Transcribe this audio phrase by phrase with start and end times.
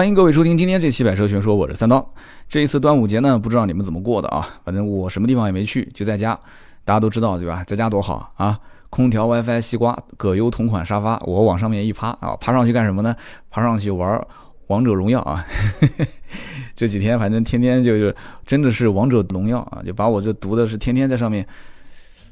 [0.00, 2.14] 欢迎各位收听今天这期百车全说，我是三刀。
[2.48, 4.48] 这一次端午节呢，不知道你们怎么过的啊？
[4.64, 6.32] 反正我什么地方也没去，就在家。
[6.86, 7.62] 大家都知道对吧？
[7.66, 8.58] 在家多好啊！
[8.88, 13.14] 空调、WiFi、西瓜、葛优同款沙发，我往上面一趴啊，爬上去干什么呢？
[13.50, 14.26] 爬上去玩
[14.68, 15.44] 王者荣耀啊！
[16.74, 21.46] 这几天反正天天就是真的是王者荣耀啊，就把我这读的是天天在上面，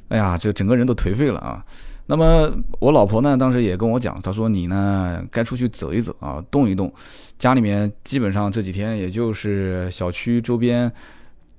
[0.07, 1.63] 哎呀，这整个人都颓废了啊！
[2.09, 6.91] 那么我老婆呢，当时也跟我讲，她说你呢该出去走一走啊，动一动。
[7.37, 10.91] 家里面基本上这几天也就是小区周边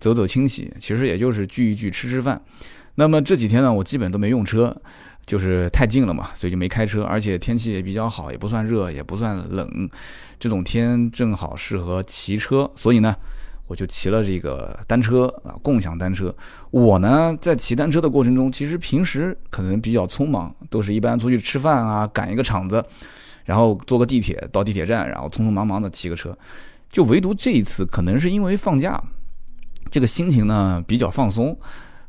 [0.01, 2.43] 走走亲戚，其实也就是聚一聚吃吃饭。
[2.97, 4.77] 那么这几天呢，我基本都没用车，
[5.25, 7.05] 就是太近了嘛，所以就没开车。
[7.05, 9.89] 而且天气也比较好，也不算热，也不算冷，
[10.41, 13.15] 这种天正好适合骑车，所以呢。
[13.71, 16.35] 我就骑了这个单车啊，共享单车。
[16.73, 22.85] 我呢，在骑单车的过程中，其实平时可能比较匆忙，都是一般出去吃饭啊，赶一个场子，
[23.45, 26.37] 然后坐个地铁到地铁站，然后匆匆忙忙的骑个车。
[26.91, 29.01] 就唯独这一次，可能是因为放假，
[29.89, 31.57] 这个心情呢比较放松，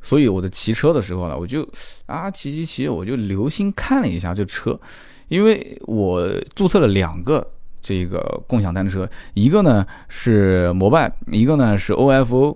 [0.02, 1.62] 所以我在骑车的时候呢，我就
[2.08, 4.80] 啊骑骑骑，我就留心看了一下这车，
[5.28, 7.52] 因为我注册了两个。
[7.82, 12.56] 这个共享单车，一个呢是摩拜，一个呢是 OFO。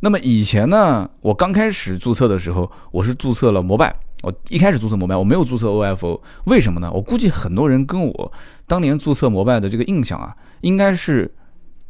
[0.00, 3.94] 那么以前呢，我刚开始注册的时候，我是注册了摩拜。
[4.22, 6.20] 我一开始注册摩拜，我没有注册 OFO。
[6.46, 6.90] 为什么呢？
[6.90, 8.32] 我估计很多人跟我
[8.66, 11.30] 当年注册摩拜的这个印象啊，应该是。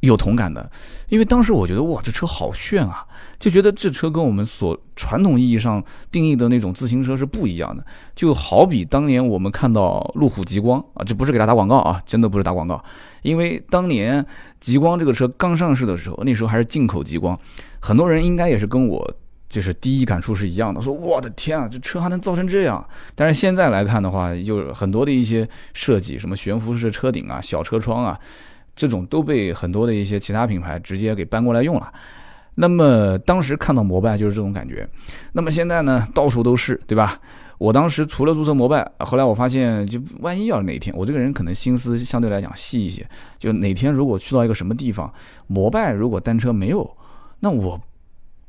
[0.05, 0.70] 有同感的，
[1.08, 3.05] 因为当时我觉得哇，这车好炫啊，
[3.38, 7.84] 就觉得这车跟我们所传统意义上定义的那种自行车是不一样的。
[8.14, 12.82] 就好比当年我们看到路虎极光啊，这不是给他打广告啊，真的不是打广告。
[13.22, 14.25] 因为当年
[14.60, 17.38] 极光这个车刚上市的时候，那时候还是进口极光，
[17.80, 19.14] 很多人应该也是跟我
[19.48, 22.84] 就是第一感触是一样的，说我的天啊，这车还能造成这样。
[23.14, 28.19] 但是现在来看的话，就很多的一些设计，什么悬浮式车顶啊，小车窗啊。
[28.75, 31.92] 这种都被很多的一些其他品牌直接给搬过来用了。
[32.56, 34.89] 那么当时看到摩拜就是这种感觉。
[35.33, 37.21] 那么现在呢，到处都是，对吧？
[37.59, 45.12] 我当时除了注册摩拜，后来我发现，就万一要哪天，我这个人可能心思相对来讲细一些，就哪天如果去到一个什么地方，
[45.47, 46.97] 摩拜如果单车没有，
[47.41, 47.81] 那我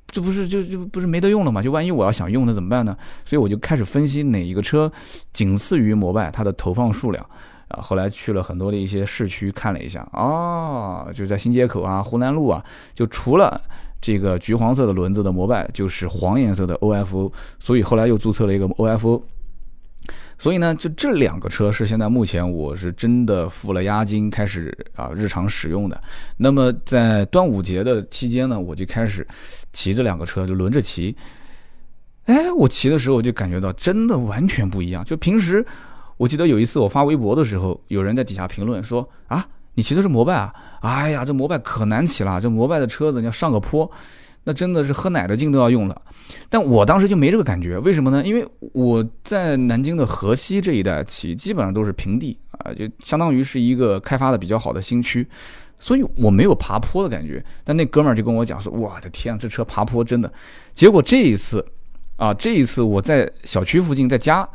[0.08, 1.62] 这不是就就不是没得用了嘛？
[1.62, 2.96] 就万一我要想用，那怎么办呢？
[3.26, 4.92] 所以我就开始分析哪一个车
[5.34, 7.26] 仅次于摩拜，它的投放数量。
[7.68, 13.60] 啊，后来去了很多的一些市区看了一下，哦，就在新街口啊、湖南路啊，就除了
[14.00, 19.22] 这个橘黄色的轮子的摩拜，就是黄颜色的 OFO，所以后来又注册了一个 OFO。
[20.38, 26.00] 所以呢，就这两个车是现在目前我是真的付了押金开始啊日常使用的。
[26.38, 29.26] 那么在端午节的期间呢，我就开始
[29.74, 31.16] 骑这两个车，就轮着骑。
[32.26, 35.66] 哎，我骑的时候我就感觉到真的完全不一样，就平时。
[36.18, 40.54] 我记得有一次我发微博的时候，有人在底下评论说：“啊，你骑的是摩拜啊？
[40.82, 43.90] 哎呀，这摩拜可难骑了，这摩拜的车子你要上个坡，
[44.46, 46.02] 那真的是喝奶的劲都要用了。”
[46.50, 48.24] 但我当时就没这个感觉，为什么呢？
[48.26, 55.28] 因为我在南京的河西这一带骑，基本上都是平地啊，就相当于是一个开发的比较好的新区，
[55.80, 57.44] 所以我没有爬坡的感觉。
[57.64, 60.32] 但那哥们儿就跟我讲说：“我的天，这车爬坡真的。”
[60.74, 61.64] 结果这一次，
[62.16, 64.48] 啊，这一次我在小区附近在家，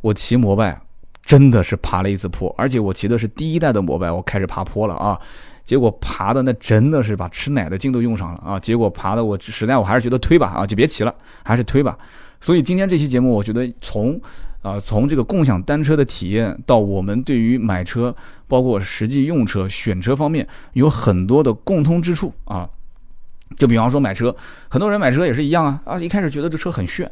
[0.00, 0.80] 我骑摩拜。
[1.26, 5.20] 真的是爬了一次坡，而且我骑的是第一代的摩拜，我开始爬坡了啊，
[5.64, 11.98] 结果爬的那真的是把吃奶的劲都用上了啊，结果爬的我实在我还是觉得推吧啊，就别骑了，还是推吧。
[12.40, 14.20] 所以今天这期节目，我觉得从
[14.62, 18.14] 啊从这个共享单车的体验到我们对于买车，
[18.46, 22.70] 包括实际用车选车方面，有很多的共通之处啊。
[23.56, 24.34] 就比方说买车，
[24.68, 27.10] 很多人买车也是一样啊啊，一开始觉得这车很炫。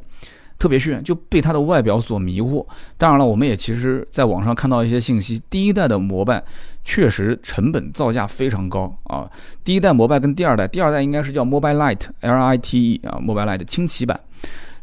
[0.58, 2.64] 特别炫，就被它的外表所迷惑。
[2.96, 6.42] 当然了，我们也其实在网上看到一些信息，第一代的摩拜
[6.84, 9.28] 确实成本造价非常高啊。
[9.62, 14.18] 第一代摩拜跟第二代，第二代应该是叫 Mobile Lite，L I T E 啊，Mobile Lite 轻骑版。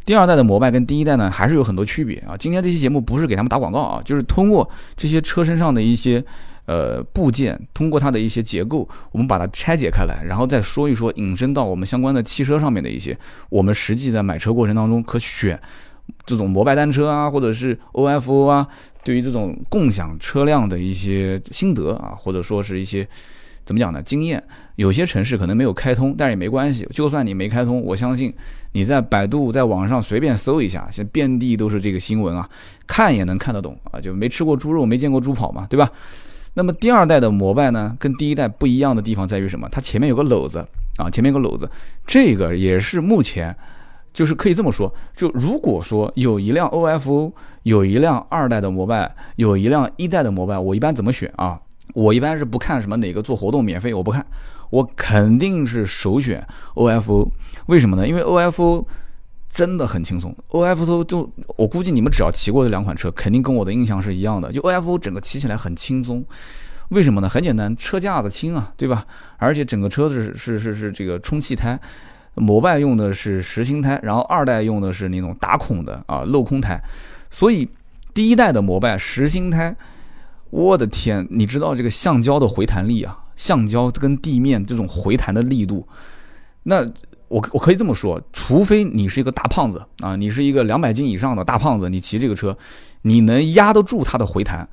[0.05, 2.35] 第二代的摩拜跟第一代呢，还是有很多区别啊。
[2.37, 6.23] 今天这期节目不是给他们打广告啊，就是通过这些车身上的一些。
[6.71, 13.17] 呃，部件通过它的一些结构，我们把它拆解开来，然后再说一说，引申到我们相关的汽车上面的一些，
[13.49, 15.59] 我们实际在买车过程当中可选
[16.25, 18.65] 这种摩拜单车啊，或者是 OFO 啊，
[19.03, 23.05] 对于这种共享车辆的一些心得啊，或者说是一些
[23.65, 24.01] 怎么讲呢？
[24.01, 24.41] 经验。
[24.77, 28.33] 有些城市可能没有开通，但是也没关系，就算你没开通，我相信
[28.71, 32.49] 你在百度在网上随便搜一下，现遍地都是这个新闻啊，
[32.87, 35.91] 看也能看得懂啊，就没吃过猪肉，没见过猪跑嘛，对吧？
[36.53, 39.69] 那么第二代的摩拜呢，跟第一代不一样的地方在于什么？
[39.71, 40.65] 它前面有个篓子
[40.97, 41.69] 啊，前面有个篓子，
[42.05, 43.55] 这个也是目前，
[44.13, 47.31] 就是可以这么说，就如果说有一辆 OFO，
[47.63, 51.59] 有一辆二代的摩拜，有一辆一代的摩拜，我一般怎么选啊？
[51.93, 54.25] 我一般是不看什么哪个做活动免费，我不看，
[54.69, 56.45] 我肯定是首选
[56.75, 57.29] OFO。
[57.67, 58.07] 为什么呢？
[58.07, 58.85] 因为 OFO
[59.53, 60.35] 真的很轻松。
[60.49, 64.51] OFO 就我估计你们只要骑过这两款车，肯定跟我的印象是一样的。
[64.51, 66.25] 就 OFO 整个骑起来很轻松。
[66.89, 67.29] 为什么呢？
[67.29, 69.05] 很简单，车架子轻啊，对吧？
[69.37, 71.79] 而且整个车子是是是这个充气胎，
[72.35, 76.81] 摩拜用的是实心胎，然后二代用的是那种打孔的啊镂空胎，
[77.29, 77.69] 所以
[78.13, 79.75] 第一代的摩拜实心胎。
[80.49, 83.17] 我的天，你知道这个橡胶的回弹力啊？
[83.37, 85.87] 橡胶跟地面这种回弹的力度，
[86.63, 86.85] 那
[87.31, 92.55] 我我可以这么说，除非你是一个大胖子啊，你是一个两百斤以上的大胖子，你骑这个车，
[93.03, 94.67] 你能压得住它的回弹，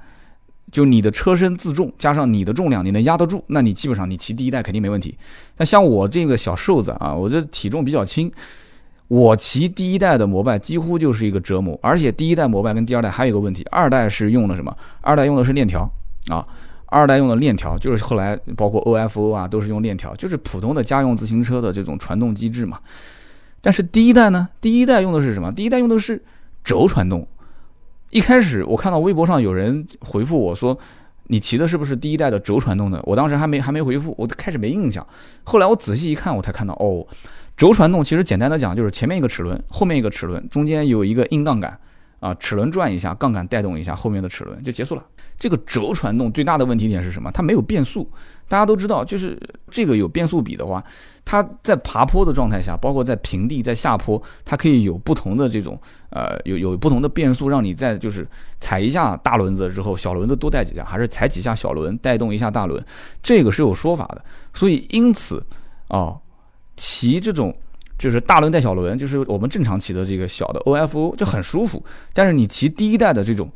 [0.73, 5.17] 就你的车身自重加上你的重量，你能压得住，那你基本上你骑第一代肯定没问题。
[5.57, 8.31] 那像我这个小瘦子啊，我这体重比较轻。
[9.07, 14.77] 我骑第一代的摩拜几乎就是一个折磨，而且第一代摩拜跟第二代还有一个问题，二代是用的什么？
[15.01, 15.91] 二代用的是链条
[16.29, 16.47] 啊，
[16.91, 22.81] 二代用的链条就是后来包括 OFO 啊都是用链条，就是普通的家用自行车的这种传动机制嘛。
[23.61, 25.53] 但是第一代呢，第一代用的是什么？
[25.53, 26.23] 第一代用的是
[26.65, 27.27] 轴传动。
[28.11, 30.79] 一开始我看到微博上有人回复我说，
[31.25, 32.99] 你骑的是不是第一代的轴传动的？
[33.05, 35.07] 我当时还没还没回复，我开始没印象。
[35.45, 37.07] 后来我仔细一看，我才看到哦。
[37.57, 41.77] 轴传动其实简单的讲就是前面一个齿轮，后面一个齿轮，中间有一个硬杠杆，
[42.21, 45.05] 啊，齿轮转一下，杠杆带动一下后面的齿轮就结束了。
[45.39, 47.31] 这个轴传动最大的问题点是什么？
[47.33, 48.11] 它没有变速。
[48.49, 49.39] 大家都知道，就是
[49.71, 50.83] 这个有变速比的话，
[51.25, 55.79] 它在爬坡的状态下，包括在平地、在下坡，它可以有不同的这种
[56.11, 58.27] 呃有有不同的变速，让你在就是
[58.61, 62.83] 踩一下大轮子之后，小轮子多带几下，还是踩几下小轮带动一下大轮，
[63.23, 64.25] 这个是有说法的。
[64.55, 65.45] 所以因此
[65.89, 66.17] 啊。
[66.81, 67.53] 骑这种
[67.99, 71.85] 就是大轮带小轮，就是我们正常骑的这个小的 OFO 就很舒服。
[72.13, 73.51] 但是你骑第一代的这种，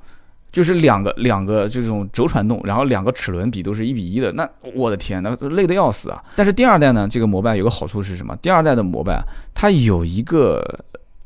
[0.52, 6.22] 就是两个两个这种轴传动，然后两个齿轮比都是一比一的，那我的天，那累得要死啊！
[6.36, 8.36] 但是第二代呢，这个摩拜有个好处是什么？
[8.36, 9.20] 第二代的摩拜
[9.54, 10.62] 它有一个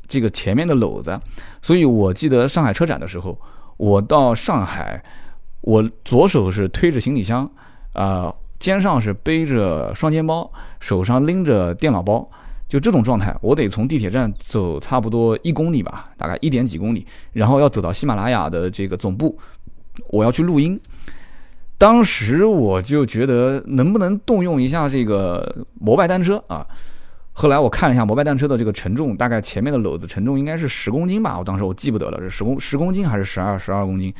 [0.07, 1.19] 这个前面的篓子，
[1.61, 3.37] 所以我记得上海车展的时候，
[3.75, 5.03] 我到上海，
[5.61, 7.47] 我左手是推着行李箱，
[7.93, 8.33] 啊。
[8.59, 12.27] 肩上是背着双肩包，手上拎着电脑包，
[12.67, 19.37] 就这种状态，我得从地铁站走差不多一公里吧，大概一点几公里，然后要走到喜马拉雅的这个总部，
[20.09, 20.79] 我要去录音。
[21.77, 26.65] 当时我就觉得能不能动用一下这个摩拜单车啊？
[27.33, 34.11] 后来我看了一下摩拜单车的这个承重，大概前面的篓子承重应该是十公斤吧，我当时我记不得了，是十公十公斤还是十二十二公斤？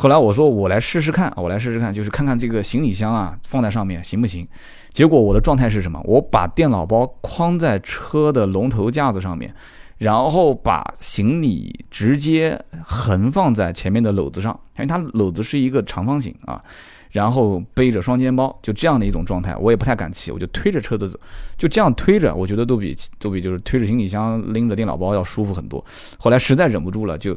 [0.00, 4.48] 后来我说我来试试看，我来试试看，就是看看这个行李箱啊放在上面行不行。
[4.94, 6.00] 结果我的状态是什么？
[6.06, 9.54] 我把电脑包框在车的龙头架子上面，
[9.98, 16.64] 然后把行李直接横放在前面的篓子上，因为它篓子是一个长方形啊。
[17.10, 21.20] 然后背着双肩包，就这样的一种状态，我也不太敢骑，我就推着车子走，
[21.58, 25.84] 就这样推着，我觉得都比都比就是推着行李箱拎着电脑包要舒服很多。
[26.18, 27.36] 后来实在忍不住了，就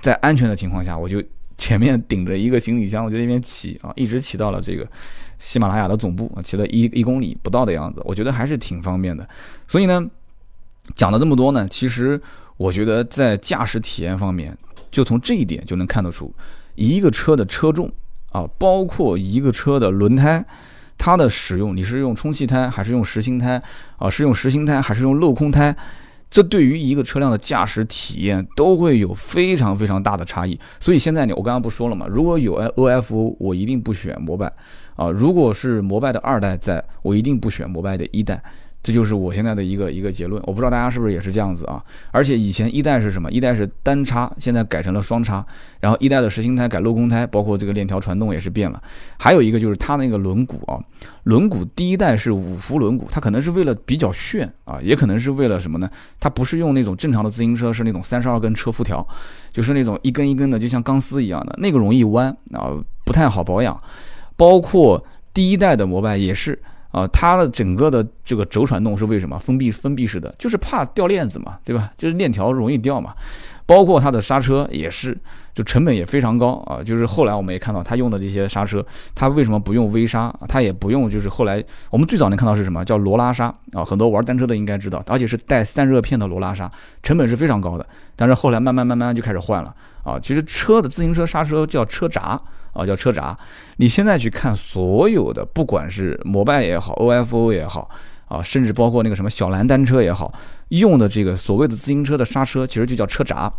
[0.00, 1.20] 在安全的情况下，我就。
[1.56, 4.86] 前面顶着一个行李箱，我就那边骑啊，一直骑到了这个
[5.38, 9.26] 喜马拉雅的总部啊，骑了一一公里不到的样子，我觉得还是挺方便的。
[9.66, 10.04] 所以呢，
[10.94, 12.20] 讲了这么多呢，其实
[12.56, 14.56] 我觉得在驾驶体验方面，
[14.90, 16.32] 就从这一点就能看得出，
[16.74, 17.90] 一个车的车重
[18.32, 20.44] 啊，包括一个车的轮胎，
[20.98, 23.60] 它的使用，你是用充气胎还是用实心胎
[23.98, 24.10] 啊？
[24.10, 25.74] 是用实心胎还是用镂空胎？
[26.28, 34.52] 这对于一个车辆的驾驶体验都会有非常非常大的差异，所以现在你，我刚刚不说了嘛，如果有 OFO，我一定不选摩拜
[34.96, 38.42] 啊；如果是摩拜的二代，在我一定不选摩拜的一代。
[38.86, 41.82] 这就是我现在的一个一个结论，我不知道大家是不是也是这样子啊？
[42.12, 43.28] 而且以前一代是什么？
[43.32, 45.44] 一代是单叉，现在改成了双叉，
[45.80, 48.80] 然后一代的实心胎改镂空胎，包括这个链条传动也是变了。
[49.18, 50.78] 还有一个就是它那个轮毂啊，
[51.24, 55.90] 轮毂第一代是五辐轮毂，它可能是为了比较炫啊，也可能是为了什么呢？
[56.20, 59.04] 它不是用那种正常的自行车是那种三十二根车辐条，
[59.50, 62.70] 就是那种一根一根的，就像钢丝一样的，那个容易弯啊，
[63.04, 63.76] 不太好保养。
[64.36, 66.56] 包括第一代的摩拜也是。
[66.96, 70.34] 啊，它的整个的这个轴传动是为什么封闭封闭式的？
[70.38, 71.92] 就是怕掉链子嘛，对吧？
[71.98, 73.12] 就是链条容易掉嘛。
[73.66, 75.14] 包括它的刹车也是，
[75.54, 76.82] 就成本也非常高啊。
[76.82, 78.82] 就是后来我们也看到它用的这些刹车，
[79.14, 80.34] 它为什么不用微刹？
[80.48, 83.84] 它也不用，就是后来我们最早能看到是什么叫罗拉刹啊？
[83.84, 86.70] 很多玩单车的应该知道，而且是带散热片的罗拉刹，
[87.02, 87.86] 成本是非常高的。
[88.14, 90.18] 但是后来慢慢慢慢就开始换了啊。
[90.18, 92.40] 其实车的自行车刹车叫车闸。
[92.76, 93.36] 啊，叫车闸。
[93.76, 97.88] 你现在去看所有的，不管是摩拜也好，OFO 也好，
[98.26, 100.32] 啊，甚至包括那个什么小蓝单车也好，
[100.68, 103.52] 用的这个所谓的自行车的刹车，其实就叫车闸，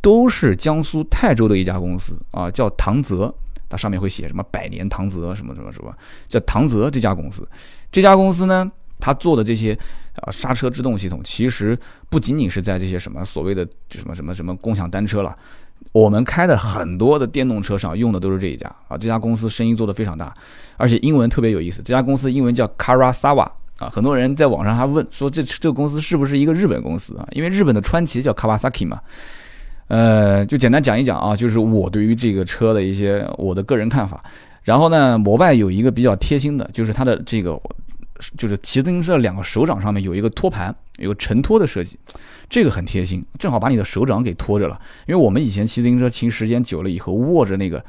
[0.00, 3.34] 都是江苏泰州的一家公司啊，叫唐泽
[3.68, 5.92] 它上面会写什么百年唐泽什么什么什么，
[6.28, 7.48] 叫唐泽这家公司。
[7.90, 8.70] 这家公司呢，
[9.00, 9.76] 它做的这些
[10.16, 11.76] 啊刹车制动系统，其实
[12.08, 15.36] 不仅仅是在这些什么所谓的什么什么什么共享单车了，
[15.92, 18.98] 我们开的很多的电动车上用的都是这一家啊。
[18.98, 20.32] 这家公司生意做得非常大，
[20.76, 21.82] 而且英文特别有意思。
[21.82, 23.48] 这家公司英文叫 Karasawa
[23.78, 27.26] 啊，很多人在网上还问说这这个公司是不是一个日本公司啊？
[27.32, 29.00] 因为日本的川崎叫 Kawasaki 嘛。
[29.88, 34.24] 呃，就简单讲一讲啊，就是我对于这个车的一些我的个人看法。
[34.62, 37.60] 然后呢，摩拜有一个比较贴心的，就是它的这个
[38.38, 41.98] 就是骑自行车两个手掌上面有一个托盘，有个承托的设计，
[42.48, 44.80] 这个很贴心，正好把你的手掌给托着了。
[45.06, 47.84] 因为我们以前骑自行车骑时间久了以后，握着那个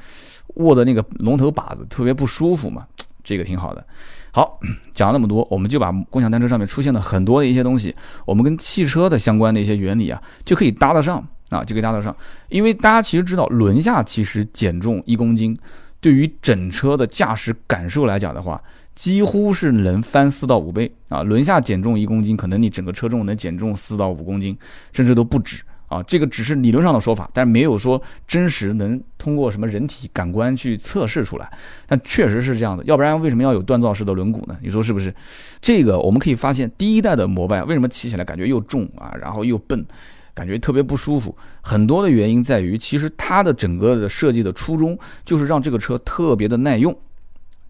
[0.56, 2.86] 握的那个龙头把子特别不舒服嘛，
[3.24, 3.86] 这个挺好的。
[4.32, 4.60] 好，
[4.94, 7.96] 讲了那么多，我们就把共享单车上面出现的很多的一些东西，
[8.26, 11.26] 我们跟汽车的相关的一些原理啊，就可以搭得上。
[11.52, 12.14] 啊，就可以搭得上，
[12.50, 15.56] 因为大家其实知道，轮下其实减重一公斤，
[16.02, 18.60] 对于整车的驾驶感受来讲的话，
[18.96, 21.22] 几乎是能翻四到五倍啊。
[21.22, 24.58] 轮下减重一公斤，可能你整个车重能减重四到五公斤，
[24.92, 26.02] 甚至都不止啊。
[26.04, 31.52] 这个只是理论上的说法，但是没有说真实能通过什么人体感官去测试出来。
[31.86, 34.58] 但确实是这样的，要不然为什么要有锻造式的轮毂呢？
[34.62, 35.14] 你说是不是？
[35.62, 39.86] 这个我们可以发现，第一代的摩拜为什么骑起来感觉又重啊，然后又笨？
[40.34, 46.94] 感觉特别不舒服，很多的原因在于，其实它的整个的设计的初衷就是让这个车特别的耐用，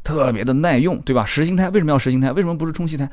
[0.06, 1.26] 特别的耐用，对吧？
[1.26, 2.32] 实心胎为什么要实心胎？
[2.32, 3.04] 为什么不是充气胎？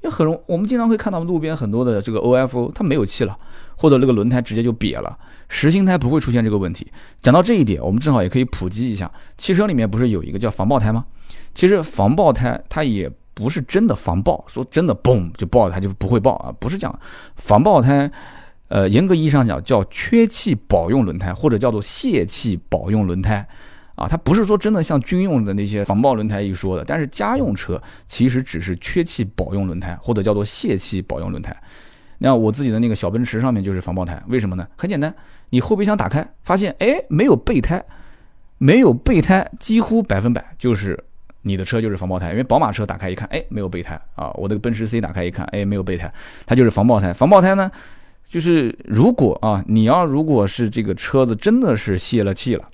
[0.00, 3.36] 因为很容，我们经常会看到路边很多的这个 OFO，它没有气了，
[3.76, 5.18] 或者那个轮胎直接就瘪了，
[5.48, 6.86] 实心胎不会出现这个问题。
[7.18, 11.04] 讲到这一点，我们正好也可以普及一下，汽车里面不是有一个叫防爆胎吗？
[11.54, 16.98] 其实防爆胎它也不是真的防爆，说真的嘣就爆了它就不会爆啊，不是这样，
[17.34, 18.10] 防爆胎。
[18.68, 23.48] 呃，严格意义上讲叫缺气保用轮胎，或者叫做泄气保用轮胎，
[23.98, 31.54] 啊，它不是说真的像军用的那些防爆轮胎一说的，但是家用车其实只是缺气保用轮胎，或者叫做泄气保用轮胎。
[32.18, 34.66] 那我自己的那个小奔驰上面就是防爆胎，为什么呢？
[34.76, 35.12] 很简单，
[35.50, 37.84] 你后备箱打开，发现哎没有备胎，
[38.58, 40.98] 没有备胎，几乎百分百就是
[41.42, 46.12] 你的车就是防爆胎，因为宝马车打开一看，哎没有备胎啊，我这个奔驰 C 打开一看，哎没有备胎，
[46.46, 47.12] 它就是防爆胎。
[47.12, 47.70] 防爆胎呢？
[48.28, 52.64] 就是如果啊，你要如果是这个车子真的是泄了气了，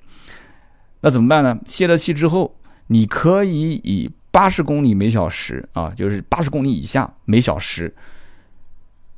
[1.05, 1.55] 那怎么办呢？
[1.67, 2.55] 泄了气之后，
[2.87, 7.93] 你可以以八十公里每小时啊，就是八十公里以下每小时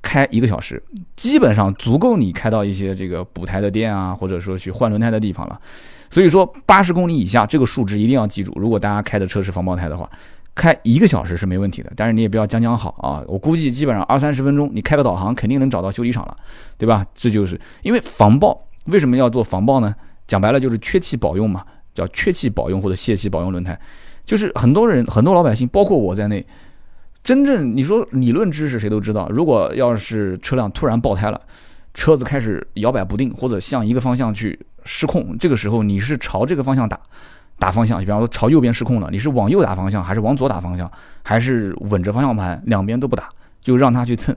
[0.01, 0.83] 开一个小时，
[1.15, 5.57] 基本上足够你开到一些这个补胎的店啊，或者说去换轮胎的地方了。
[6.09, 8.51] 所以说，八十公里以下这个数值一定要记住。
[8.57, 10.09] 如果大家开的车是防爆胎的话。
[10.53, 13.23] 开一个小时是没问题的，但是你也不要将将好啊！
[13.27, 16.35] 我估计基本上二三十分钟，你开个导航肯定能找到修理厂了，
[16.79, 17.05] 对吧？
[17.13, 19.93] 这就是因为防爆，为什么要做防爆呢？
[20.25, 21.63] 讲白了就是缺气保用嘛，
[21.97, 23.77] 叫缺气保用或者泄气保用轮胎。
[24.23, 26.45] 就是很多人很多老百姓，包括我在内，
[27.23, 31.41] 真正你说理论知识谁都知道，如果要是车辆突然爆胎了，
[31.93, 36.99] 车子开始摇摆不定或者向一个方向去失控，这个时候你是朝这个方向打。
[37.59, 40.91] 打方向，比方说朝右边失控了，你是往右打方向，还是往左打方向，
[41.23, 43.27] 还是稳着方向盘，两边都不打，
[43.61, 44.35] 就让他去蹭，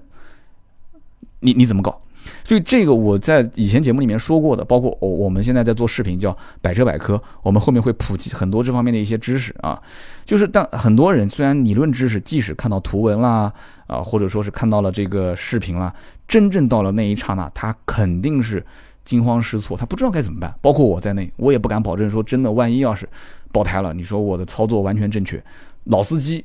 [1.41, 2.01] 你你怎么搞？
[2.45, 9.81] 所以这个我在以前节目里面说过的，包括我我们现在在做视频叫百车百科，我们后面会普及很多这方面的一些知识啊。
[10.25, 13.53] 就是但很多人虽然理论知识，即使看到图文啦
[13.87, 15.93] 啊，或者说是看到了这个视频啦，
[16.29, 18.65] 真正到了那一刹那，他肯定是。
[19.03, 23.09] 惊慌失措，他不知道该怎么办，包括我在内，我也不敢保证说真的，万一要是
[23.51, 25.43] 爆胎了，你说我的操作完全正确，
[25.85, 26.45] 老司机，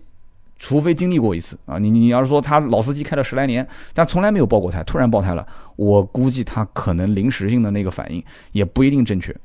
[0.58, 5.46] 除非经历过一次啊，你你要是说他老司机开了十来年，但从来没有爆过胎，突然爆胎了，
[5.76, 9.36] 我估计他可能临时性的那个反应也不一定正确，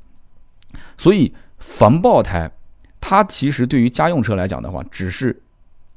[0.97, 2.49] 所以防爆胎，
[2.99, 5.41] 它其实对于家用车来讲的话，只是。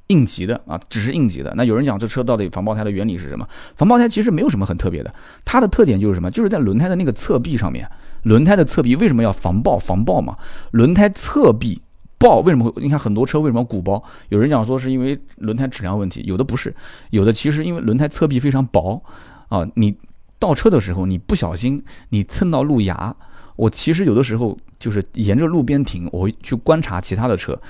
[0.09, 1.51] 应急的啊，只是应急的。
[1.57, 3.49] 那有人讲这车到底防爆胎的原理是什么？
[3.75, 5.13] 防爆胎其实没有什么很特别的，
[5.47, 6.31] 它的特点就是什么？
[6.31, 7.91] 就是在轮胎的那个侧壁上面，
[8.25, 9.79] 轮胎的侧壁为什么要防爆？
[9.79, 10.37] 防爆嘛，
[10.73, 11.81] 轮胎侧壁
[12.19, 12.83] 爆为什么会？
[12.83, 14.03] 你看很多车为什么鼓包？
[14.29, 16.75] 有人讲说是因为轮胎质量问题，有的不是，
[17.11, 19.03] 有的其实因为轮胎侧壁非常薄
[19.49, 19.67] 啊。
[19.75, 19.97] 你
[20.39, 23.15] 倒车的时候你不小心你蹭到路牙，
[23.57, 27.61] 我其实有的时候就是沿着路边停，我会去观察其他的车，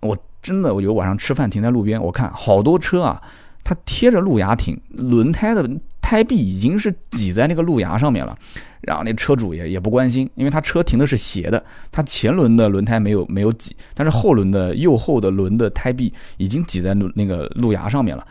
[0.00, 0.16] 我。
[0.42, 3.20] 真的，我有晚上吃饭停在路边，我看好多车啊，
[3.62, 8.36] 它贴着路牙停，轮胎的胎壁已经是挤在那个路牙上面了，
[8.80, 18.26] 然后那车主也也不关心，因为他车停的是斜的，他前轮的轮胎没有没有挤，但是后轮的右后的轮的胎壁已经挤在路那个路牙上面了。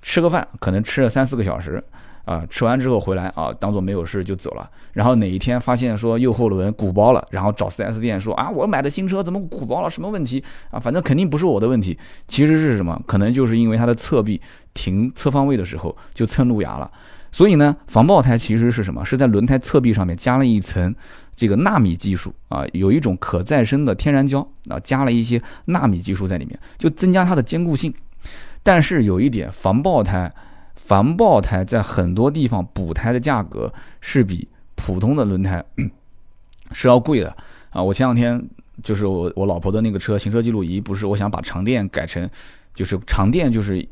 [0.00, 1.82] 吃个饭可能吃了三四个小时，
[2.28, 4.68] 啊，吃完之后回来啊，当做没有事就走了。
[4.92, 10.78] 然后哪一天发现说右后轮鼓包了，然后找 4S 店说啊，我买的新车怎么鼓包了，什么问题啊？
[10.78, 13.00] 反正肯定不是我的问题，其实是什么？
[13.06, 14.38] 可能就是因为它的侧壁
[14.74, 16.90] 停侧方位的时候就蹭路牙了。
[17.32, 19.02] 所以呢，防爆胎其实是什么？
[19.02, 20.94] 是在轮胎侧壁上面加了一层
[21.34, 27.94] 这个纳米技术啊，有一种可再生的天然胶啊，加了一些纳米技术在里面，就增加它的坚固性。
[28.62, 30.30] 但是有一点，防爆胎。
[30.78, 33.70] 防爆胎在很多地方补胎的价格
[34.00, 35.62] 是比普通的轮胎
[36.72, 37.36] 是要贵的
[37.70, 37.82] 啊！
[37.82, 38.42] 我前两天
[38.82, 42.26] 就是我我老婆的那个车行车记录仪，不是我想把长电改成，
[42.74, 43.86] 就是长电就是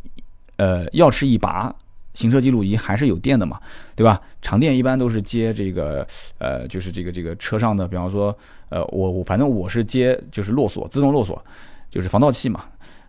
[0.57, 1.75] 呃钥匙一拔，
[2.15, 3.61] 行车记录仪还是有电的嘛，
[3.95, 4.23] 对吧？
[4.41, 6.07] 长电一般都是接这个
[6.39, 8.35] 呃就是这个这个车上的，比方说
[8.69, 11.45] 呃我我反正我是接就是落锁自动落锁，
[11.91, 12.65] 就是防盗器嘛，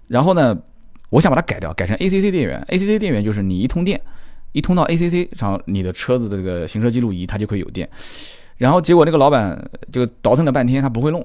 [0.08, 0.58] 然后呢。
[1.10, 2.62] 我想把它改掉，改成 ACC 电源。
[2.70, 4.00] ACC 电源就是你一通电，
[4.52, 7.90] 一通到 ACC 上，你的车子的这个行车记录仪它就可以有电。
[8.58, 11.24] 然后结果那个老板就倒腾了半天，他不会弄，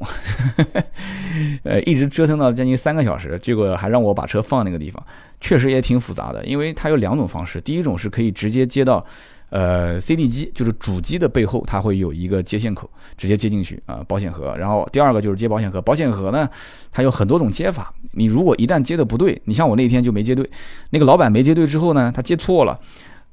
[1.64, 5.02] 呃，一直折腾到将近三个小时，结果还让我把车放那个地方，
[5.40, 9.04] 确实也挺复杂的，因为它有两种方式，第一种是可以直接接到。
[9.52, 14.56] 呃，CD 机就是主机的背后，它会有一个接线口，直接接进去啊，保险盒。
[14.56, 16.48] 然后第二个就是接保险盒，保险盒呢，
[16.90, 17.92] 它有很多种接法。
[18.12, 20.50] 你如果一旦接的不对，你像我那天就没接对，
[20.88, 22.80] 那个老板没接对之后呢，他接错了。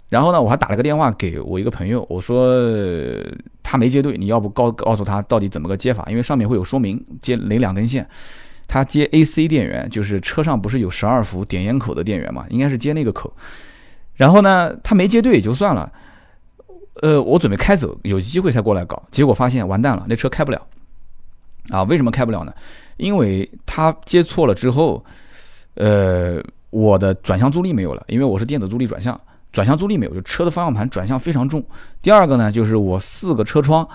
[0.09, 2.53] 然后呢，我还打了个电话给我一个朋友，我说
[3.63, 6.05] 他没接对，你要不告告诉他到底怎么个接法？
[6.09, 8.05] 因为上面会有说明，接哪两根线。
[8.67, 13.33] 他接 AC 电源，就是车上不是有十二伏点烟口的电源嘛，应该是接那个口。
[14.15, 15.89] 然后呢，他没接对也就算了。
[17.01, 20.61] 呃，我准备开走，有机会才过来搞，结果发现完蛋了，那车开不了。
[21.69, 22.53] 啊，为什么开不了呢？
[22.97, 25.03] 因为他接错了之后，
[25.75, 29.19] 呃，我的转向助力没有了，因为我是电子助力转向，
[29.51, 31.63] 转向助力没有，就车的方向盘转向非常重。
[32.01, 33.87] 第二个呢，就是我四个车窗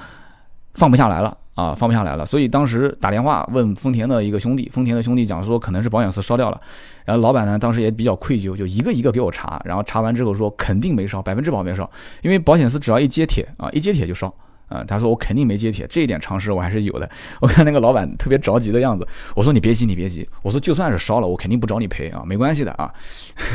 [0.74, 1.36] 放不下来了。
[1.54, 6.60] 啊，放不下来了，所以当时打电话问丰田的一个兄弟，丰田的兄弟讲说可能是保险丝烧掉了，
[7.04, 11.88] 然后老板呢当时也比较愧疚，就一个一个给我查，然后查完之后说肯定没烧，百分之百没烧，
[12.22, 14.34] 因为保险丝只要一接铁啊，一接铁就烧。
[14.68, 17.08] 啊，他说我肯定没接铁，这一点常识我还是有的。
[17.40, 20.26] 我看那个老板特别着急的样子，我说你别急，你别急。
[20.42, 22.92] 我说就算是烧了，我肯定不找你赔啊，没关系的啊，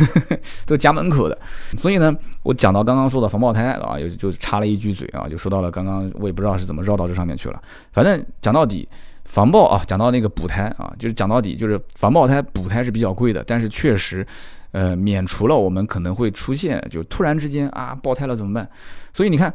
[0.66, 1.38] 都家门口的。
[1.78, 7.62] 所以呢，我讲到刚刚说的防爆胎啊，就就插了一句嘴啊，就说到了刚刚我也不知道是怎么绕到这上面去了。
[7.92, 8.88] 反正讲到底，
[9.26, 14.26] 防爆啊，讲到那个补胎啊，就是讲到底就是防爆胎补胎是比较贵的，但是确实，
[14.72, 18.70] 呃，免除了我们可能会出现就突然之间啊爆胎了怎么办？
[19.12, 19.52] 所以你看。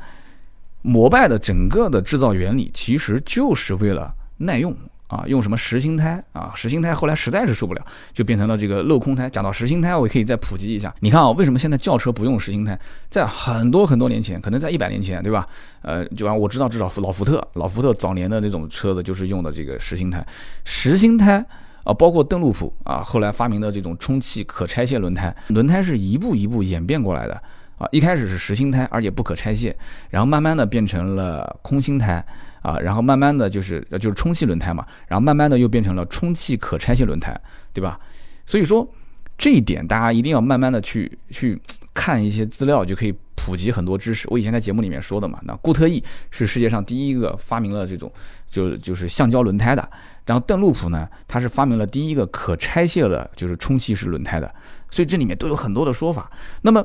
[0.86, 6.52] 摩拜的整个的制造原理其实就是为了耐用啊，用什么实心胎啊？
[6.54, 9.30] 实心胎后来实在是受不了，就变成了这个镂空胎。
[9.30, 10.94] 讲到实心胎，我可以再普及一下。
[11.00, 12.78] 你看啊，为什么现在轿车不用实心胎？
[13.08, 15.48] 在很多很多年前，可能在一百年前，对吧？
[15.80, 20.26] 呃，就按我知道，至少老福特，老福特早年的那种车子就是用的这个实心胎。
[20.64, 21.42] 实心胎
[21.84, 27.40] 啊，包括邓禄普啊，后来发明的这种充气可拆卸轮胎，轮胎是一步一步演变过来的。
[27.76, 29.76] 啊，一开始是实心胎，而且不可拆卸，
[30.10, 32.24] 然后慢慢的变成了空心胎，
[32.62, 37.38] 啊，然后慢慢的就是就是充气轮胎嘛，然后慢慢的又变成了充气可拆卸轮胎，
[37.72, 37.98] 对吧？
[38.46, 38.88] 所以说
[39.36, 41.60] 这一点大家一定要慢慢的去去
[41.92, 44.26] 看一些资料，就可以普及很多知识。
[44.30, 48.10] 我以前在节目里面说的嘛，那固特异是世界上第一个发明了这种
[48.46, 49.86] 就就是橡胶轮胎的，
[50.24, 54.54] 然后邓禄普呢，他是发明了第一个可拆卸的就是充气式轮胎的，
[54.90, 56.30] 所以这里面都有很多的说法。
[56.62, 56.84] 那么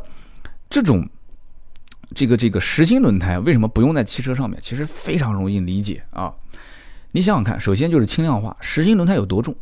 [0.69, 1.07] 这种
[2.13, 4.59] 这个这个实心轮胎为什么不用在汽车上面？
[4.61, 6.33] 其实非常容易理解啊！
[7.11, 9.55] 你想想看，首先就是轻量化，实心轮胎有多重？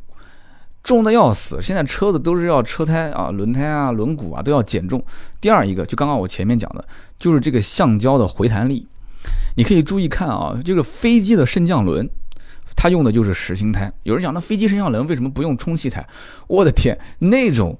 [0.83, 1.61] 重的要死！
[1.61, 5.03] 现在车子都是要车胎啊、轮胎啊、轮毂啊都要减重。
[5.41, 6.85] 第二一个，就刚刚我前面讲的，
[7.17, 8.87] 就是这个橡胶的回弹力。
[9.57, 12.09] 你可以注意看啊，这个飞机的升降轮，
[12.75, 13.91] 它用的就是实心胎。
[14.03, 16.05] 有人讲，那飞机升降轮为什么不用充气胎？
[16.47, 17.77] 我的天，那种。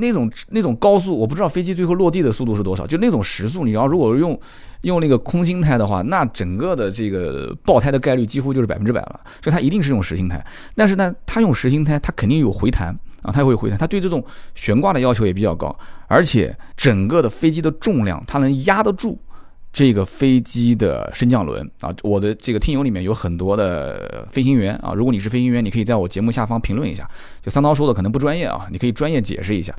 [0.00, 2.86] 那种那种高速，我不知道飞机最后落地的速度是多少。
[2.86, 4.38] 就那种时速，你要如果用
[4.80, 9.20] 用那个空心胎的话，那整个的这个爆胎的概率几乎就是百分之百了。
[9.42, 10.44] 所以它一定是用实心胎。
[10.74, 12.88] 但是呢，它用实心胎，它肯定有回弹
[13.22, 13.78] 啊，它会有回弹。
[13.78, 19.18] 它对这种悬挂的要求也比较高，而且整个的飞机的重量，它能压得住
[19.72, 21.94] 这个飞机的升降轮啊。
[22.02, 27.08] 我的这个听友里面有很多的飞行员啊，如果你是飞行员，你可以在我节目下方评论一下。
[27.42, 29.74] 就三刀说的可能不专业啊，你可以专业解释一下。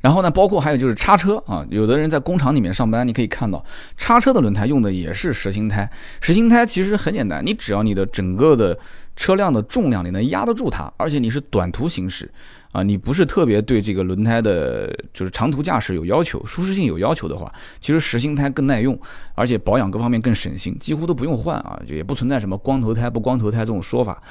[0.00, 3.64] 然后呢，包括还有就是叉车啊，有的人在工厂里面上班，你可以看到
[3.96, 5.90] 叉车的轮胎用的也是实心胎。
[6.20, 8.78] 实心胎其实很简单，你只要你的整个的
[9.16, 12.30] 车辆的重量你能压得住它，而且你是短途行驶
[12.72, 18.98] 啊，你不是特别对这个轮胎的，就是长途驾驶有要求、舒适性有要求的话，其实实心胎更耐用，
[19.34, 24.22] 而且保养各方面更省心，几乎都不用换啊，也不存在什么光头胎不光头胎这种说法。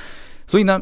[0.45, 0.81] 所以呢，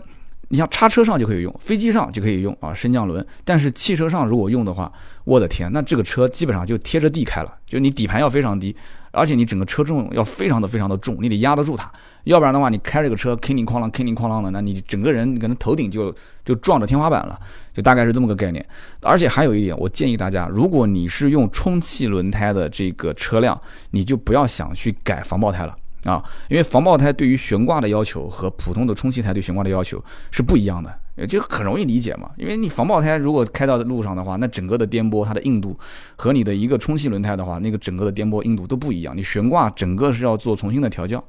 [0.55, 3.25] 你像叉车上就可以用，飞机上就可以用啊，升降轮。
[3.43, 4.89] 但是汽车上如果用的话，
[5.25, 8.73] 我的天，那这个车基本上就贴着地开了，就你底盘要非常低。
[9.11, 11.91] 而且你整个车重要非常的非常的重，你得压得住它，
[12.23, 16.15] 要不然的话，你开这个车哐铃哐啷，哐铃哐啷的，那你整个人可能头顶就
[16.45, 17.37] 就撞着天花板了，
[17.73, 18.65] 就大概是这么个概念。
[19.01, 23.59] 而且还有一点，我建议大家，如果你是用充气轮胎的这个车辆，
[23.91, 25.75] 你就不要想去改防爆胎了。
[26.05, 32.29] 啊，因为防爆胎对于悬挂的要求和普通的充气胎对悬挂的要求是不一样的，也就很容易理解嘛。
[32.37, 35.75] 因为你防爆胎如果开到路上的话，那整个的颠簸它的硬度
[36.15, 41.23] 和你的一个充气轮胎的话，那个整个的颠簸硬度都不一样，你悬挂整个是要做重新的调教。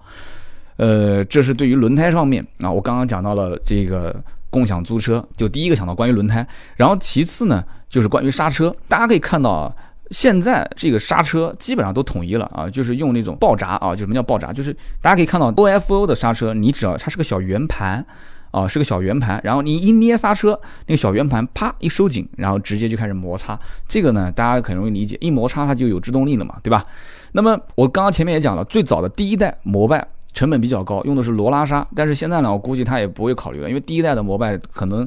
[0.77, 4.15] 呃，这是对于轮胎上面啊，我刚刚讲到了这个
[4.51, 9.75] 共享租车，就第一个想到关于轮胎，然后其次呢就是关于刹车，大家可以看到啊。
[10.11, 14.53] 现在这个刹车基本上都统一了啊，就是用那种爆闸啊，就什么叫爆闸？
[14.53, 18.07] 就是大家可以看到 OFO 的刹车，你只要它是个小圆盘
[18.53, 23.59] 啊，是个小圆盘，然后你一捏刹车，那个小圆盘啪一收紧，然后直接就开始摩擦。
[23.89, 26.85] 这个呢，大家很容易理解，一摩擦它就有制动力了嘛，对吧？
[27.33, 35.07] 那么我刚刚前面也讲了，最早的第一代摩拜成本比较高，用的是罗拉刹，但是现在呢，我估计它也不会考虑了，因为第一代的摩拜可能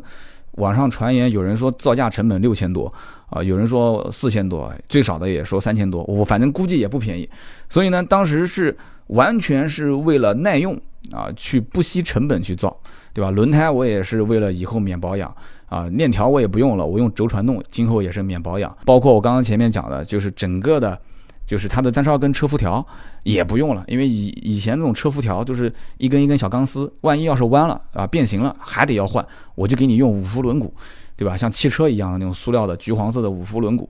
[0.53, 2.93] 网上传言有人说造价成本六千多。
[3.29, 7.29] 啊，有人说四千多，最少的也说三千多，我反正估计也不便宜。
[7.69, 10.73] 所以呢，当时是完全是为了耐用
[11.11, 12.75] 啊，去不惜成本去造，
[13.13, 13.29] 对吧？
[13.29, 15.31] 轮胎我也是为了以后免保养
[15.67, 18.75] 啊，链条我也不用了，我用轴传动，今后也是免保养。
[18.83, 20.99] 包括我刚刚前面讲的，就是整个的，
[21.49, 22.85] 就是它的三十二根车辐条
[23.23, 30.69] 也不用了，因为以以前那种车辐条就是一根一根小钢丝，万一要是弯了啊变形了，还得要换，我就给你用五辐轮毂。
[31.17, 31.35] 对吧？
[31.35, 33.85] 像汽车一样的那种塑料的橘黄色的五辐轮毂，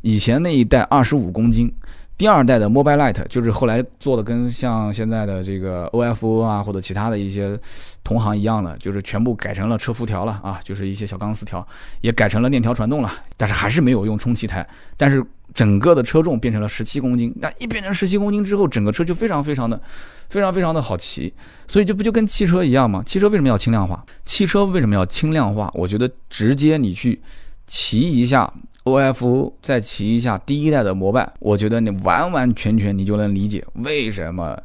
[0.00, 1.70] 以前那一代二十五公斤，
[2.16, 7.58] 第二代的 Mobile Light 就是后来做的跟像现在的这个 OFO 啊或者其他的一些
[8.04, 11.66] 同行一样的，就是全部改成了车辐条了啊，就是一些小钢丝条，
[12.00, 14.64] 也改成了链条传动了，但是还是没有用充气胎，
[14.96, 19.80] 但是整个的车重变成了十七公斤，那一变成十七公斤之后，整个车就非常非常的。
[20.28, 21.30] 非常非常的好骑，
[21.68, 23.02] 所以这不就跟汽车一样吗？
[23.04, 24.02] 汽车为什么要轻量化？
[24.24, 25.70] 汽车为什么要轻量化？
[25.74, 27.20] 我觉得直接你去
[27.66, 28.50] 骑一下
[28.84, 34.58] OFO，再骑一下第一代的摩拜，我觉得你完完全全你就能理解为什么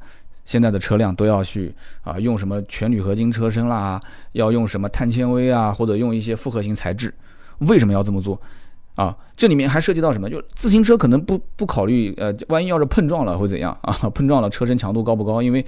[0.46, 4.00] 现在的车辆都要去啊用什么全铝合金车身啦，
[4.32, 7.14] 要用什么碳纤维啊，或者用一些复合型材质，
[7.60, 8.40] 为什么要这么做？
[8.96, 10.28] 啊，这里面还涉及到什么？
[10.28, 13.94] 就自行车可能不不考虑，呃，万一要是碰撞了会怎样啊？
[14.10, 15.40] 碰撞了车身强度高不高？
[15.40, 15.64] 因为，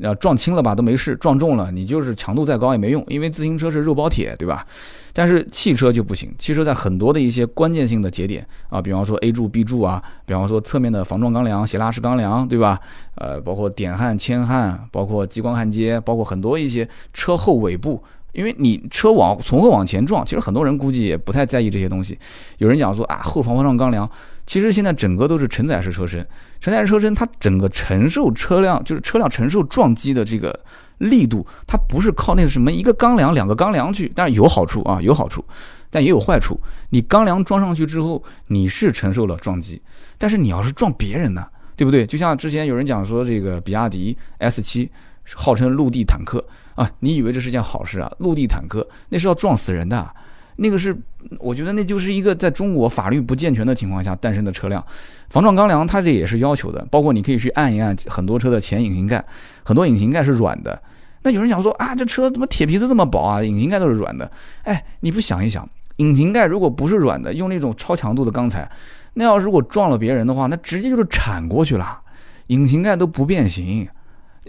[0.00, 4.66] 要撞轻了吧都没事，撞重了你就是强度再高也没用，因为自行车是肉包铁，对吧？
[5.12, 12.78] 但是汽车就不行，汽车在很多的一些关键性的节点啊，比方说 A 柱、B 柱啊，比方说侧面的防撞钢梁、斜拉式钢梁，对吧？
[13.16, 18.02] 呃，包括点焊、铅焊，包括激光焊接，包括很多一些车后尾部。
[18.32, 22.16] 因为你车往从后往前撞，其实很多人估计也不太在意这些东西。
[22.58, 24.08] 有人讲说啊，后防撞钢梁，
[24.50, 26.26] 其实现在整个都是承载式车身，
[26.58, 30.52] 承载式车身它整个承受车辆就是车辆承受撞击的这个
[30.98, 35.44] 力度，它不是靠那个什么一个钢梁、两个钢梁去，但是有好处啊，有好处，
[35.88, 36.58] 但也有坏处。
[36.88, 39.80] 你钢梁装上去之后，你是承受了撞击，
[40.18, 42.04] 但是你要是撞别人呢，对不对？
[42.04, 44.90] 就像之前有人讲说，这个比亚迪 S 七
[45.32, 46.44] 号称陆地坦克。
[46.74, 48.10] 啊，你以为这是件好事啊？
[48.18, 50.12] 陆地坦克那是要撞死人的，
[50.62, 50.94] 那个是，
[51.38, 54.84] 我觉得那就是一个在中国法律不健全的情况下诞生的车辆。
[55.30, 59.24] 防撞钢梁它这也是要求的，包括你可以去按一按很多车的前引擎盖，
[59.62, 60.78] 很多引擎盖是软的。
[61.22, 63.42] 那有人讲说啊，这车怎么铁皮子这么薄啊？
[63.42, 64.30] 引擎盖都是软的。
[64.64, 68.70] 哎，你不想一想，引擎盖如果不是软的，用那种超强度的钢材，
[69.14, 72.00] 那要如果撞了别人的话，那直接就是铲过去了，
[72.48, 73.88] 引擎盖都不变形。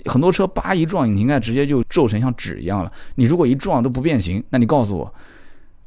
[0.06, 2.92] 很多车叭一撞，引擎盖直接就皱成像纸一样了。
[3.16, 5.14] 你如果一撞都不变形，那你告诉我，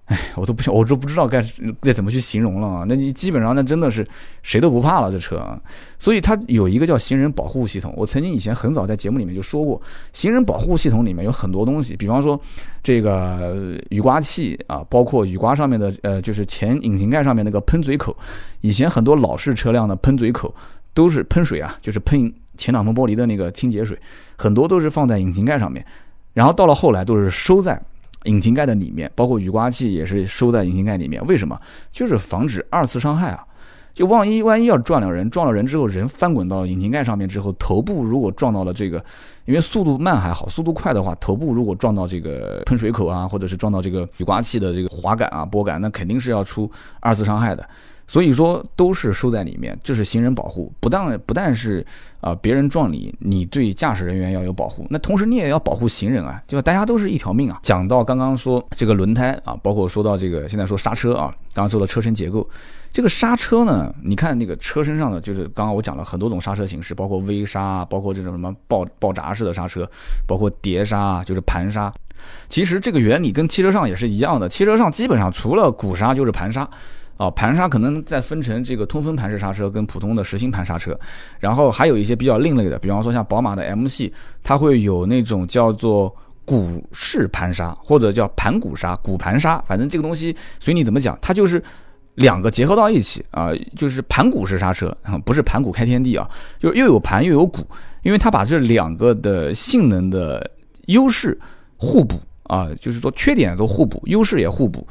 [0.07, 1.45] 哎， 我都不想我都不知道该
[1.81, 2.85] 该怎么去形容了啊！
[2.87, 4.07] 那你基本上那真的是
[4.43, 5.59] 谁都不怕了这车啊。
[5.99, 7.93] 所以它有一个叫行人保护系统。
[7.97, 9.81] 我曾经以前很早在节目里面就说过，
[10.13, 12.39] 行人保护系统里面有很多东西，比方说
[12.83, 18.17] 这个雨刮器啊，包括雨刮上面的呃，就是前引擎盖上面那个喷嘴口。
[18.61, 20.55] 以前很多老式车辆的喷嘴口
[20.93, 22.33] 都是喷水啊，就是喷。
[22.57, 23.99] 前挡风玻璃的那个清洁水，
[24.37, 25.85] 很多都是放在引擎盖上面，
[26.35, 27.83] 然后到了后来都是收在
[28.25, 31.25] 引擎盖的里面，包括雨刮器也是收在引擎盖里面。
[31.27, 31.59] 为什么？
[31.93, 33.47] 就是防止二次伤害啊！
[33.95, 39.03] 就万一万一要撞了人，撞了人之后人翻滚到引擎盖上面之后，头部如果撞到了这个
[39.45, 47.65] 因为速度慢还好，速度快的话，头部如果撞到这个喷水口啊，或者是撞到这个雨刮器的这个滑杆啊、拨杆，那肯定是要出二次伤害的。
[48.07, 51.85] 所以说都是收在里面，这是行人保护，不但不但是
[52.21, 57.59] 啊别人撞你，你对驾驶人员要有保护，那同时你也要保护行人啊，就大家都是一条命啊。
[57.63, 62.49] 讲到刚刚说这个轮胎啊，包括说到这个现在说刹车啊，刚刚说的车身结构，
[62.93, 69.89] 这个刹车呢，你看那个车身上的，就是刚刚我讲了很多种刹车形式，包括微刹，包括这种什么爆爆炸式的刹车，
[70.27, 71.93] 包括碟刹，就是盘刹。
[72.49, 76.69] 其实这个原理跟汽车上也是一样的，汽车上基本上除了鼓刹就是盘刹。
[77.17, 80.99] 啊，盘刹可能再分成这个通风盘式刹车跟普通的实心盘刹车，
[81.39, 91.63] 然后还有一些比较另类的，比方说像宝马的 M 系，它会有那种叫做鼓式盘刹或者叫盘鼓刹、鼓盘刹，反正这个东西随你怎么讲，它就是
[92.17, 97.67] 两个结合到一起啊，就是盘鼓式刹车，不是盘古开天地啊，就又有盘又有鼓，
[98.03, 100.51] 因为它把这两个的性能的
[100.87, 101.39] 优势
[101.77, 102.21] 互补。
[102.45, 104.87] 啊，就是说缺点都互补，优势也互补。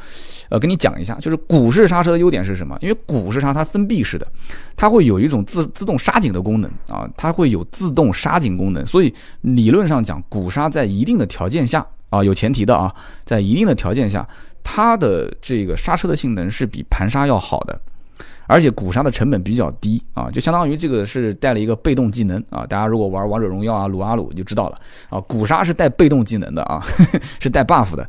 [0.50, 2.78] 呃，跟你讲一下，就是鼓式刹车的优点是什么？
[2.82, 4.28] 因为鼓式刹它封闭式的，
[4.76, 8.86] 它会有一种自自动刹紧的功能啊，它会有自动刹紧功能。
[8.86, 12.94] 所以理论上讲，鼓刹在一定的条件下啊，有前提的啊，
[13.26, 14.28] 在一定的条件下，
[14.64, 17.80] 它的这个刹车的性能是比盘刹要好的。
[18.48, 22.66] 而且鼓刹的成本比较低啊，就相当于这个是带了一个被动技能啊。
[22.66, 24.78] 大家如果玩王者荣耀啊、撸啊撸就知道了
[25.10, 25.20] 啊。
[25.22, 26.84] 鼓刹是带被动技能的啊，
[27.40, 28.08] 是带 buff 的。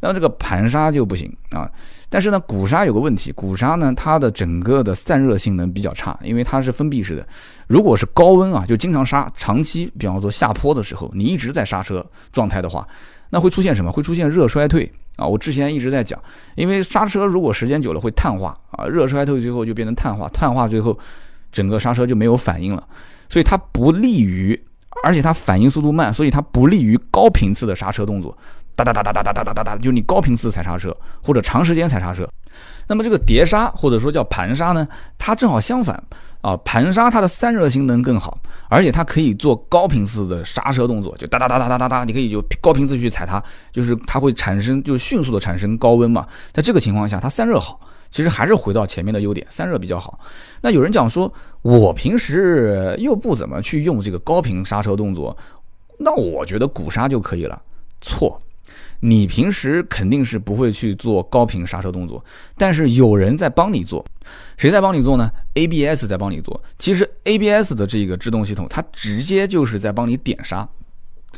[0.00, 1.70] 那么这个盘刹就不行啊。
[2.08, 7.26] 但是呢，鼓刹有个问题，鼓刹呢它的整个的散热性能比较差，因为它是封闭式的。
[7.66, 12.86] 如果是高温啊，就经常刹，长期比方说下坡的时候，你一直在刹车状态的话，
[13.30, 13.90] 那会出现什么？
[13.90, 14.90] 会出现热衰退。
[15.16, 16.20] 啊，我之前一直在讲，
[16.56, 20.98] 因为刹车如果时间久了会碳化啊，热衰退最后就变成碳化，碳化最后
[21.50, 22.86] 整个刹车就没有反应了，
[23.30, 24.62] 所以它不利于，
[25.04, 28.36] 而且它反应速度慢，所以它不利于高频次的刹车动作，
[28.76, 32.28] 哒哒哒哒哒哒哒哒哒哒，就你高频次踩刹车或者长时间踩刹车。
[32.86, 34.86] 那么这个碟刹或者说叫盘刹呢，
[35.18, 36.00] 它正好相反。
[36.42, 46.24] 啊，盘刹它的散热性能更好，而且它可以做高频次的刹车动作，就哒哒哒哒哒哒哒，你可以就高频次去踩它，就是它会产生，就迅速的产生高温嘛。
[46.52, 47.80] 在这个情况下，它散热好，
[48.12, 50.20] 其实还是回到前面的优点，散热比较好。
[50.60, 55.36] 那有人讲说，我平时又不怎么去用这个高频刹车动作，
[55.98, 57.60] 那我觉得鼓刹就可以了。
[58.00, 58.40] 错。
[59.00, 62.24] 你平时肯定是不会去做高频刹车动作，
[62.56, 64.04] 但是有人在帮你做，
[64.56, 66.60] 谁在帮你做呢？ABS 在帮你做。
[66.78, 70.68] 其实 ABS 的这个制动系统，它直接就是在帮你点刹，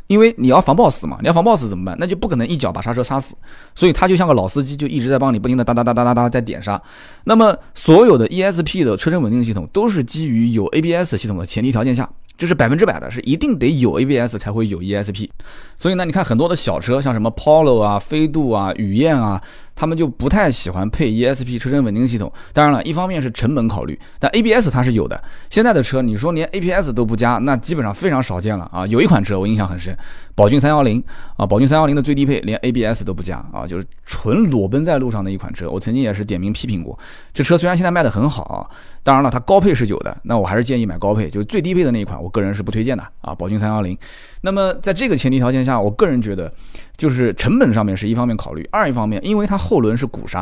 [0.07, 1.97] 因为你要防抱死嘛，你要防抱死怎么办？
[1.99, 3.35] 那就不可能一脚把刹车刹死，
[3.75, 6.81] 所以它就像个老司机，就一直在帮你不停的哒哒哒哒哒哒在点刹。
[7.25, 12.09] 那么所有的 ESP 的车身稳定系统都是基于有 ABS 系统的前提条件下。
[12.39, 15.29] 这是百分之百的，是一定得有 ABS 才会有 ESP，
[15.77, 19.41] 所以呢，你看很多的小车，像什么 Polo 啊、飞度啊、雨燕啊。
[19.79, 22.29] 他们就不太喜欢配 ESP 车身稳定系统。
[22.51, 25.23] 当然了，一方面是成本考虑，但 ABS 它是有的。
[25.49, 28.85] 现在的车，你说连 ABS 都不加，那基本上非常少见了啊。
[28.87, 29.97] 有一款车我印象很深，
[30.35, 31.01] 宝骏三幺零
[31.37, 35.69] 啊，宝骏三幺零的最低配连 ABS 都不加啊，就是纯裸奔在路上的一款车。
[35.69, 36.99] 我曾经也是点名批评过，
[37.33, 38.69] 这车虽然现在卖的很好，
[39.01, 43.33] 当然了，它高配是有的，那我还是建议买高配，就是最低配的那一款，我个人是不推荐的啊。
[43.33, 43.97] 宝骏三幺零。
[44.41, 46.51] 那么在这个前提条件下，我个人觉得，
[46.99, 50.41] 就是成本上面是一方面考虑，二一方面，因为它后轮是鼓刹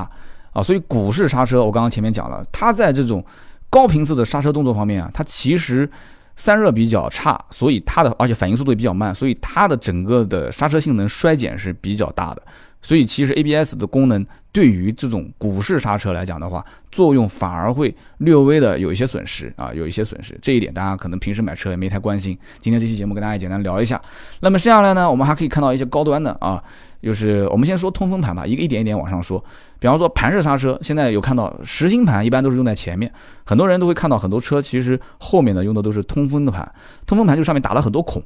[0.51, 3.23] 啊，所以鼓式刹车，我刚刚前面讲了，它在这种
[3.69, 5.89] 高频次的刹车动作方面啊，它其实
[6.35, 12.41] 散热比较差，所以它的而且反应速度也比较慢，所以它的整个的刹车性能衰减是比较大的。
[12.87, 20.39] 所以其实 ABS 的功能对于这种鼓式刹车来讲的话，作用反而会略微的有一些损失啊，有一些损失。
[20.41, 22.39] 这一点大家可能平时买车也没太关心。
[22.61, 24.01] 今天这期节目跟大家简单聊一下。
[24.39, 26.63] 那么剩下来呢，我们还可以看到一些高端的啊，
[27.03, 29.43] 就是我们先说通风盘吧，一个一点一点往上说。
[29.79, 33.11] 比方说盘式刹车，现在有看到实心盘一般都是用在前面，
[33.43, 36.65] 很多人都会看到很多车其实后面呢用的都是通风的盘，
[37.05, 38.23] 通风盘就上面打了很多孔。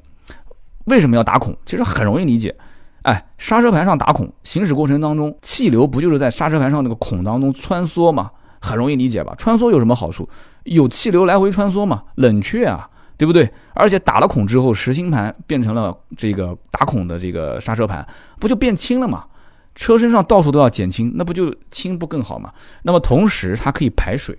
[0.86, 1.58] 为什么要打孔？
[1.66, 2.56] 其实很容易理解。
[3.04, 8.32] 哎，刹车盘上打孔，行驶过程当中，气流不就是在刹车盘上那个孔当中穿梭吗？
[8.60, 9.34] 很容易理解吧？
[9.38, 10.30] 穿梭有什么好处？
[10.66, 12.88] 有气流来回穿梭嘛，冷却啊，
[13.18, 13.52] 对不对？
[13.74, 18.08] 而且打了孔之后，实心盘变成了这个打孔的这个刹车盘，
[18.40, 19.26] 不就变轻了吗？
[19.74, 22.52] 车身上到处都要减轻，那不就轻不更好吗？
[22.84, 24.38] 那么同时它可以排水。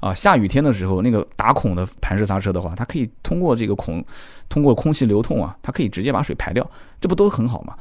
[0.00, 4.04] 啊，下雨天的时候，那个打孔的盘式刹车的话，它可以通过这个孔，
[4.48, 6.68] 通过空气流通啊，它可以直接把水排掉，
[7.00, 7.74] 这不都很好吗？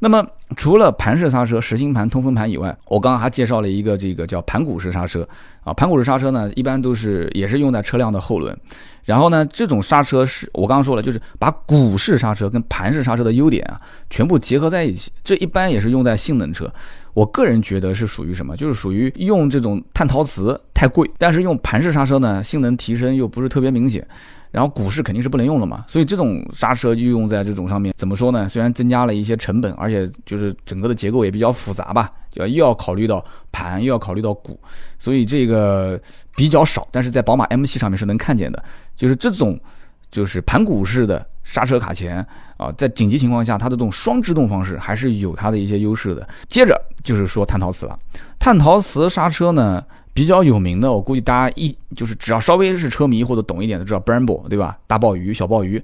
[0.00, 0.26] 那么
[0.56, 5.26] 除了盘式刹车、实心盘、通风盘以外，我刚刚还介绍了一个这个叫盘鼓式刹车
[5.62, 5.72] 啊。
[5.72, 8.56] 盘鼓式刹车呢，一般都是也是用在车辆的后轮。
[9.04, 13.80] 然后呢，这种刹车是我刚刚说了，就是把鼓式刹车跟盘式刹车的优点啊，
[14.10, 15.10] 全部结合在一起。
[15.22, 16.70] 这一般也是用在性能车。
[17.12, 18.56] 我个人觉得是属于什么？
[18.56, 24.06] 就是属于用这种碳陶瓷太贵，但是用盘式刹车呢，性能提升又不是特别明显。
[24.54, 28.48] 然后鼓式肯定是不能用了嘛，所以这种刹车就用在这种上面，怎么说呢？
[28.48, 34.56] 虽然增加了一些成本，而且就是整个的结构也比较复杂吧，就又要考虑到盘，又要考虑到鼓，
[34.96, 36.00] 所以这个
[36.36, 36.86] 比较少。
[36.92, 38.62] 但是在宝马 M7 上面是能看见的，
[38.94, 39.58] 就是这种
[40.08, 42.24] 就是盘鼓式的刹车卡钳
[42.56, 46.28] 啊，在紧急情况下，它的这种双制动方式还是有它的一些优势的。
[46.46, 47.98] 接着就是说碳陶瓷了，
[48.38, 49.82] 碳陶瓷刹车呢？
[50.14, 54.78] 比较有名的，我估计大家一就是只要稍微是车迷或者懂一点的，知道 Brembo 对吧？
[54.86, 55.82] 大鲍鱼、小鲍鱼。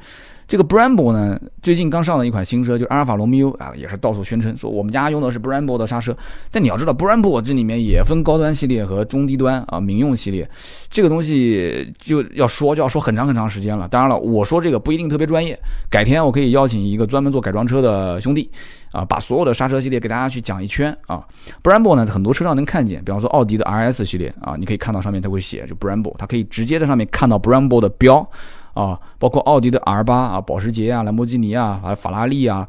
[0.50, 6.12] 这个 Brembo 呢，最近刚上了一款新车，就阿尔法罗密欧啊，也是到处宣称说我们家用的是 Brembo 的刹车。
[6.50, 10.50] 但你要知道，Brembo 这里面也分高端系列和中低端啊，民用系列。
[10.88, 13.86] 这个东西就要说就要说很长很长时间了。
[13.86, 15.56] 当然了，我说这个不一定特别专业，
[15.88, 18.50] 改天我可以邀请一个专门做改装车的兄弟
[18.90, 21.24] 啊，把所有的刹车系列给大家去讲一圈啊。
[21.62, 28.28] Brembo 呢，很多车上能看见，比方说奥迪的 RS 系列啊，你可以看到上面它会写就 Brembo，它可以直接在上面看到 Brembo 的标。
[28.74, 32.66] 啊，包括奥迪的 R 八啊、保时捷啊、兰博基尼啊、还有法拉利啊，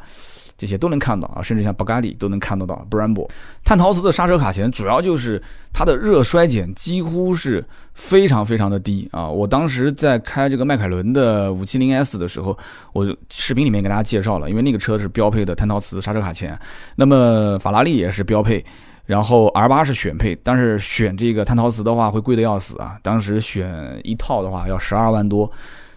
[0.57, 2.85] 这些都能看到啊，甚至像布加迪都能看得到。
[2.89, 3.27] Brembo
[3.63, 5.41] 碳陶瓷的刹车卡钳，主要就是
[5.73, 9.27] 它的热衰减几乎是非常非常的低啊。
[9.27, 12.57] 我当时在开这个迈凯伦的五七零 S 的时候，
[12.93, 16.57] 我视频里面给大家介绍了，因为那个车是标配的碳陶瓷刹车卡钳。
[16.95, 18.63] 那么法拉利也是标配，
[19.05, 22.97] 然后 R 八是选配，但是选这个碳陶瓷的话会贵的要死啊。
[23.01, 25.51] 当时选一套的话要十二万多。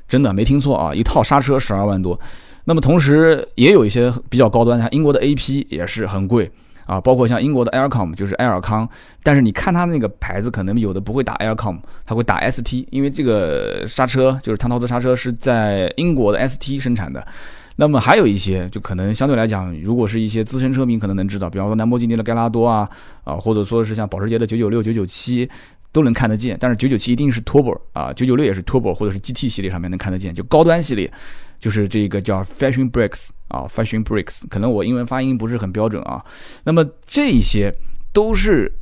[0.08, 0.94] 真的没听错啊！
[0.94, 2.18] 一套刹车十二万多，
[2.64, 6.50] 那么同时也有一些比较高端，像英国的 AP 也是很贵
[6.86, 8.88] 啊，包括像英国的 Aircom 就是埃尔康，
[9.22, 17.26] 但是你看它那个牌子，可能有的不会打 Aircom，它会打 ST，因为这个刹车就是碳陶瓷刹车是在英国的 ST 生产的。
[17.76, 22.88] 那么还有一些就可能相对来讲，如果是一些资深车迷可能能知道，比方说兰博基尼的盖拉多啊
[23.24, 25.48] 啊，或者说是像保时捷的九九六、九九七。
[25.94, 31.08] 都能看得见，但是九九七一定是 Turbo 啊，九九六也是 Turbo 或者是 GT 系列上面能看得见，就高端系列，
[31.60, 36.24] 就是这个叫 Fashion Brakes 啊，Fashion Brakes，可能我英文发音不是很标准啊。
[36.64, 37.72] 那么这些
[38.12, 38.72] 都是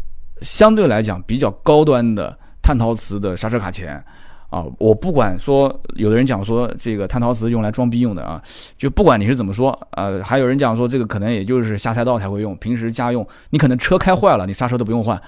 [0.41, 4.03] 相对来讲比较高端的碳陶瓷的刹车卡钳
[4.49, 4.65] 啊。
[4.79, 8.43] 我不管说，有的人讲说这个碳陶瓷用来装逼用的啊，
[8.79, 15.21] 就不管你是怎么说，呃，还有人讲说这个可能也就是下赛道才会用，平时家用你可能车开坏了，你刹车都不用换。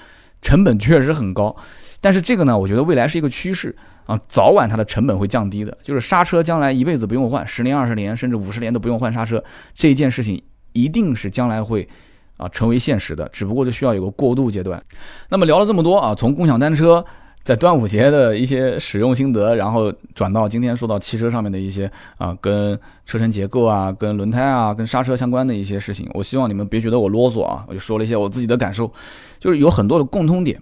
[0.44, 1.56] 成本确实很高，
[2.02, 5.76] 但是这个呢，我觉得未来是一个趋势啊，早晚它的成本会降低的。
[5.82, 10.40] 就是刹车将来一辈子不用换，十年、二十年甚至五十年都不用换刹车，这一件事情
[10.74, 11.88] 一定是将来会
[12.36, 14.80] 啊成为现实的，只不过就需要有个过渡阶段。
[15.30, 17.02] 那么聊了这么多啊，从共享单车
[17.44, 28.90] 在端午节的一些使用心得，然后转到今天说到汽车上面的一些啊跟车身结构啊、跟轮胎啊、跟刹车相关的一些事情，我希望你们别觉得我啰嗦啊，我就说了一些我自己的感受。
[29.38, 30.58] 就是有很多的共通点，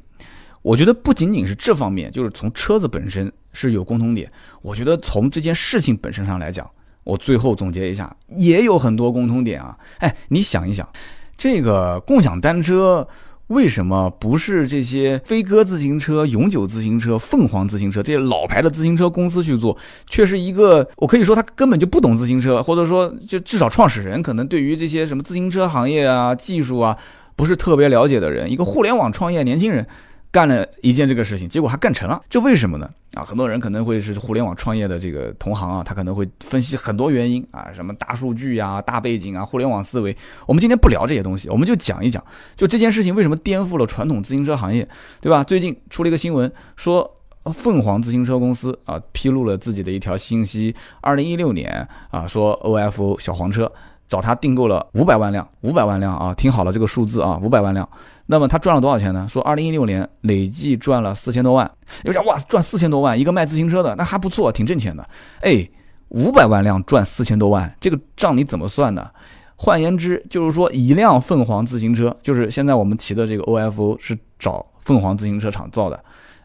[0.60, 4.28] 我觉得不仅仅是这方面，就是从车子本身是有共通点。
[4.60, 6.68] 我觉得从这件事情本身上来讲，
[7.04, 9.78] 我最后总结一下，也有很多共通点啊。
[9.98, 10.88] 哎，你想一想，
[11.36, 13.06] 这个共享单车
[13.52, 19.76] 为什么不是这些飞鸽自行车、永久自行车、凤凰自行车这些老牌的自行车公司去做，
[20.08, 26.96] 却是一个我可以说他根本就不懂自行车，或者说就至少创始人可能对于这些什么自行车行业啊、技术啊。
[27.34, 29.84] 不是特别了解的人，一个互联网创业年轻人，
[30.30, 32.88] 干了一件这个事情，结果还干成了，这为什么呢？
[33.14, 40.16] 啊，很多人可能会是互联网创业的这个同行啊，他可能会分析很多原因啊，什么大数据呀、大背景啊、互联网思维。
[40.46, 42.24] 我们今天不聊这些东西，我们就讲一讲，
[42.56, 44.88] 就这件事情为什么颠覆了传统自行车行业，
[45.20, 45.44] 对吧？
[45.44, 47.14] 最近出了一个新闻，说
[47.52, 53.70] 凤凰自行车公司啊披露了自己的一条信息，二零一六年啊说 OFO 小黄车。
[54.12, 57.88] 找他订购了五百万辆，五百万辆啊，听好了这个数字啊，五百万辆。
[58.26, 59.26] 那么他赚了多少钱呢？
[59.26, 61.70] 说二零一六年累计赚了四千多万。
[62.04, 65.02] 有人哇，赚四千多万，一个卖自行车的那还不错，挺挣钱的。
[65.40, 65.66] 哎，
[66.08, 69.10] 五百万辆赚四千多万，这个账你怎么算呢？
[69.56, 75.98] 换言之，就是说一辆凤凰自行车，就是现在我们骑的这个 OFO 是找凤凰自行车厂造的，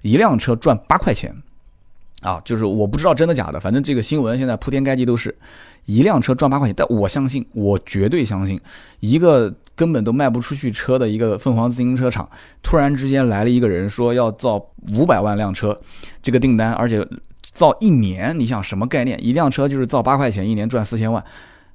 [0.03, 1.35] 一辆车赚八块钱。
[2.27, 5.33] 啊，就是我不知道真的假的，反正这个新闻现在铺天盖地都是，
[5.85, 8.59] 一辆车赚八块钱，但我相信，我绝对相信，
[8.99, 12.29] 一个根本都卖不出去车的一个凤凰自行车厂，
[12.61, 14.57] 突然之间来了一个人说要造
[14.97, 15.79] 五百万辆车，
[16.21, 17.07] 这个订单，而且
[17.41, 19.17] 造一年，你想什么概念？
[19.23, 21.23] 一辆车就是造八块钱，一年赚四千万，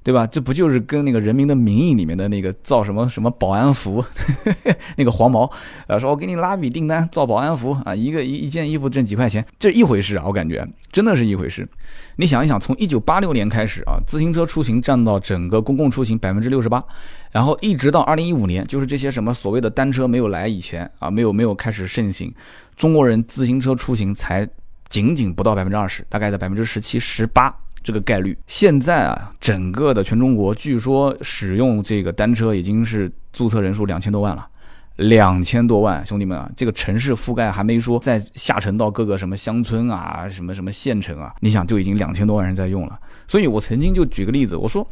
[0.03, 0.27] 对吧？
[0.27, 4.05] 这不就是跟那个《人民的名义》里面的那个造什么什么保安服，
[4.97, 5.51] 那个黄毛，
[5.87, 11.69] 啊，说我给你拉笔订单造保安服啊，一个一一件衣服挣几块钱，这一回事啊，我感觉真的是一回事。
[12.17, 16.83] 你想一想，从一九八六年开始啊，自行车出行占到整个公共出行百分之六十八，
[17.31, 22.35] 然后一直到二零一五年，就是这些什么所谓的单车没有来以前啊，没有没有开始盛行，
[22.75, 24.49] 中国人自行车出行才
[24.89, 27.55] 仅仅不到百分之二十，大概在百分之十七十八。
[27.83, 34.49] 这个概率现在啊，整个的全中国据说使用这个单车已经是注册人数两千多万了，
[34.97, 42.99] 两千多万，兄弟们啊，这个城市覆盖还没说再下沉到各个什么乡村啊，什么什么县城啊，你想就已经两千多万人在用了。
[43.27, 44.87] 所以我曾经就举个例子，我说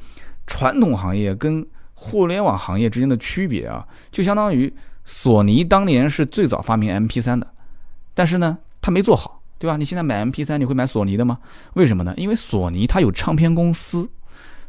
[0.46, 1.64] 传统行业跟
[1.94, 4.72] 互联网行业之间的区别啊，就相当于
[5.04, 7.46] 索尼当年是最早发明 MP3 的，
[8.14, 9.39] 但是呢，他没做好。
[9.60, 9.76] 对吧？
[9.76, 11.38] 你现在买 M P 三，你会买索尼的吗？
[11.74, 12.14] 为什么呢？
[12.16, 14.08] 因为索尼它有唱片公司，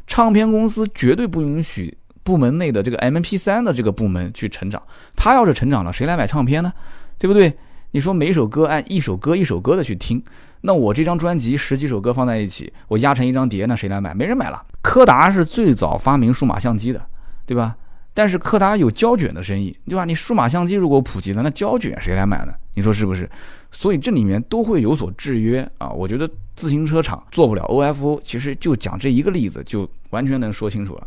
[0.06, 4.82] 唱片公司绝对不允许部门内的这个 M P 三的这个部门去成长。
[5.16, 6.70] 它要是成长了，谁来买唱片呢？
[7.18, 7.56] 对不对？
[7.92, 10.22] 你说每首歌按一首歌一首歌的去听，
[10.60, 14.12] 那我这张专辑十几首歌放在一起，我压成一张碟，那谁来买？
[14.14, 14.62] 没人买了。
[14.82, 17.00] 柯达是最早发明数码相机的，
[17.46, 17.74] 对吧？
[18.14, 20.04] 但是柯达有胶卷的生意，对吧？
[20.04, 22.52] 你数码相机如果普及了，那胶卷谁来买呢？
[22.74, 23.28] 你说是不是？
[23.70, 25.90] 所以这里面都会有所制约啊。
[25.90, 31.06] 我觉得自行车厂做不了 OFO，其实就讲这一个例子就完全能说清楚了。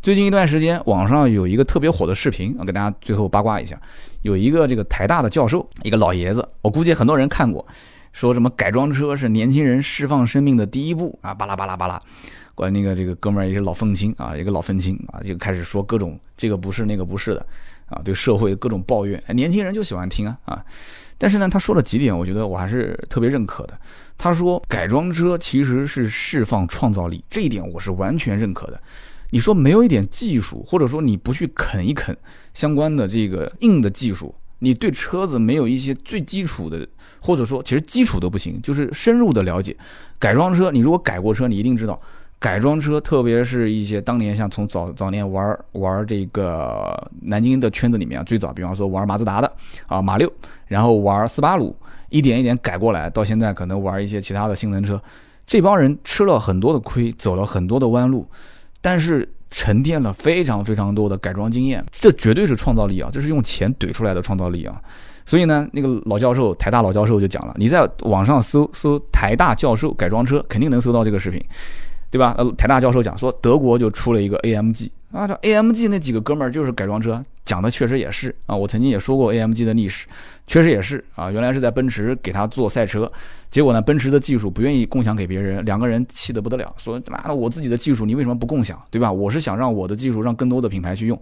[0.00, 3.80] 最近一段时间，网上有一个特别火的视频，我给大家最后八卦一下。
[4.22, 7.66] 有一个这个台大的教授，一个老爷子，我估计很多人看过，
[8.12, 12.00] 说什么改装车是年轻人释放生命的第一步啊，巴拉巴拉巴拉。
[12.54, 17.46] 管那个这个哥们儿也是老愤青啊，一个老愤青啊，就开始说各种这个不是那个不是的
[17.86, 20.64] 啊，对社会各种抱怨，年轻人就喜欢听啊啊。
[21.16, 23.78] 但是呢，他说了几点，我觉得我还是特别认可的。
[24.18, 28.80] 他说改装车其实是释放创造力，这一点我是完全认可的。
[29.30, 32.16] 你说没有一点技术，或者说你不去啃一啃
[32.52, 36.86] 相关的这个硬的技术，你对车子没有一些最基础的，
[37.20, 39.76] 或者说其实基础都不行，就是深入的了解
[40.18, 40.70] 改装车。
[40.70, 42.00] 你如果改过车，你一定知道。
[42.38, 49.50] 改装车，特别是一些当年像从早早年玩玩这个南京的圈子里面，最早比方说玩马自达的
[49.86, 50.30] 啊马六，
[50.66, 51.74] 然后玩斯巴鲁，
[52.10, 55.00] 一点一点改过来，到现在可能玩一些其他的性能车，
[55.46, 58.28] 这帮人吃了很多的亏，走了很多的弯路，
[58.82, 64.78] 但是沉淀了非常非常多的改装经验，这绝对是创造力啊，这是用钱怼出来的创造力啊。
[65.24, 71.42] 所以呢，那个老教授，台大老教授就讲了，你在网上搜搜台大教授改装车，肯定能搜到这个视频。
[72.14, 72.32] 对吧？
[72.38, 78.54] 呃，台大教授讲说，德国就出了一个 AMG 啊，这 AMG 那几个哥们儿就是改装车，讲的确实也是啊。
[78.54, 80.06] 我曾经也说过 AMG 的历史，
[80.46, 81.28] 确实也是啊。
[81.28, 83.10] 原来是在奔驰给他做赛车，
[83.50, 88.80] 结果呢，奔驰的技术不愿意共享给别人，两个人气得不得了，说他妈的，我自己的技术你为什么不共享？
[88.92, 89.10] 对吧？
[89.10, 91.20] 我是想让我的技术让更多的品牌去用，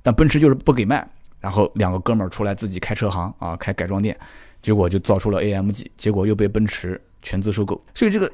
[0.00, 1.04] 但奔驰就是不给卖。
[1.40, 4.16] 然后两个哥们儿出来自己开车行啊，开改装店，
[4.62, 7.82] 结果就造出了 AMG，结果又被奔驰全资收购。
[7.94, 8.30] 所以这个。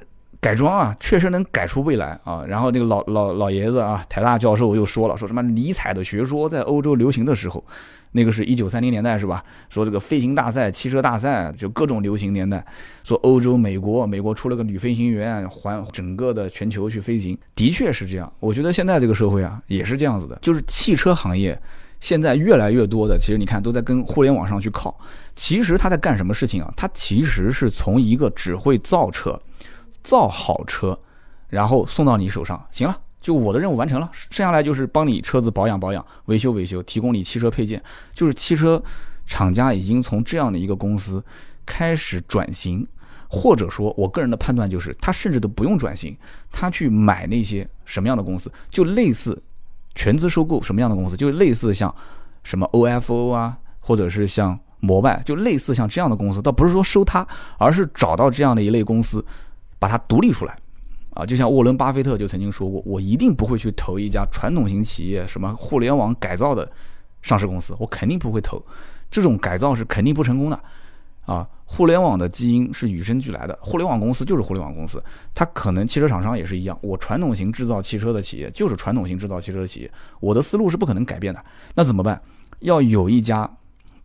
[0.46, 2.44] 改装啊，确实能改出未来啊。
[2.46, 7.64] 然后那个老老老爷子啊，台大教授又说了，说什么尼采的学说在欧洲流行的时候，
[8.12, 9.42] 那个是一九三零年代是吧？
[9.68, 12.64] 说这个飞行大赛、汽车大赛就各种流行年代。
[13.02, 18.32] 说欧洲、美国，美国出了个女飞行员，环整个的全球去飞行，的确是这样。
[18.38, 21.60] 我觉得现在这个社会啊，也是这样子的，就是汽车行业
[21.98, 24.96] 现在越来越多的，其实你看都在跟互联网上去靠。
[25.34, 26.72] 其实他在干什么事情啊？
[26.76, 29.36] 他其实是从一个只会造车。
[30.06, 30.96] 造好车，
[31.48, 34.08] 然后送到你手上，行了，就我的任务完成了。
[34.12, 37.82] 剩下来就是帮你车子保养保养、维修维修，提供你汽车配件。
[38.12, 38.80] 就是汽车
[39.26, 41.20] 厂家已经从这样的一个公司
[41.66, 42.86] 开始转型，
[43.28, 46.16] 或者说，我个人的判断就是，他甚至都不用转型，
[46.52, 49.42] 他去买那些什么样的公司，就类似
[49.96, 51.92] 全资收购什么样的公司，就类似像
[52.44, 57.26] 什么 OFO 啊，或者是像摩拜，就类似像这样的公司，倒不是说收他，
[57.58, 59.24] 而是找到这样的一类公司。
[59.78, 60.58] 把它独立出来，
[61.10, 66.70] 啊，就像沃伦·巴菲特就曾经说过，我一定不会去投一家传统型企业什么互联网改造的
[67.22, 68.62] 上市公司，我肯定不会投，
[69.10, 70.60] 这种改造是肯定不成功的，
[71.26, 75.02] 啊，互联网的基因是与生俱来的，互联网公司就是互联网公司，
[75.34, 82.20] 它可能汽车厂商也是一样，我传统型制造汽车的企业就是传统型制造汽车的企业，我的思路是不可能改变的，那怎么办？
[82.60, 83.50] 要有一家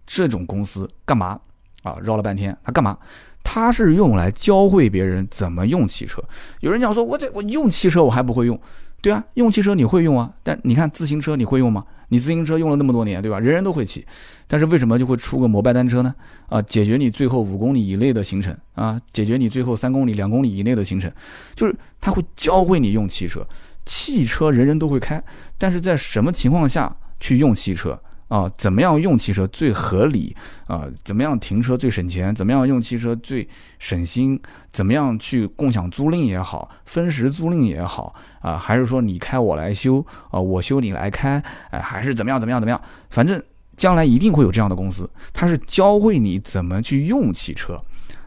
[0.05, 1.39] 这种公司干嘛？
[1.83, 2.97] 啊，绕了半天，它干嘛？
[3.43, 6.23] 它是用来教会别人怎么用汽车。
[6.59, 8.59] 有人讲说，我这我用汽车我还不会用，
[9.01, 10.31] 对啊，用汽车你会用啊。
[10.43, 11.83] 但你看自行车你会用吗？
[12.09, 13.39] 你自行车用了那么多年，对吧？
[13.39, 14.05] 人人都会骑，
[14.45, 16.13] 但是为什么就会出个摩拜单车呢？
[16.49, 21.09] 啊，解决你最后五公里以内的行程啊，解决你最后三公里、两公里以内的行程，
[21.55, 23.47] 就是他会教会你用汽车。
[23.85, 25.23] 汽车人人都会开，
[25.57, 27.99] 但是在什么情况下去用汽车？
[28.31, 30.33] 啊，怎么样用汽车最合理
[30.65, 30.87] 啊？
[31.03, 32.33] 怎么样停车最省钱？
[32.33, 33.45] 怎么样用汽车最
[33.77, 34.39] 省心？
[34.71, 38.57] 怎么样去共享租赁也好，分时租赁也好啊？
[38.57, 40.39] 还是说你开我来修啊？
[40.39, 41.43] 我修你来开？
[41.71, 42.81] 哎，还是怎么样怎么样怎么样？
[43.09, 43.43] 反正
[43.75, 47.77] 将来一定会有这样的公司，它是教会你怎么去用汽车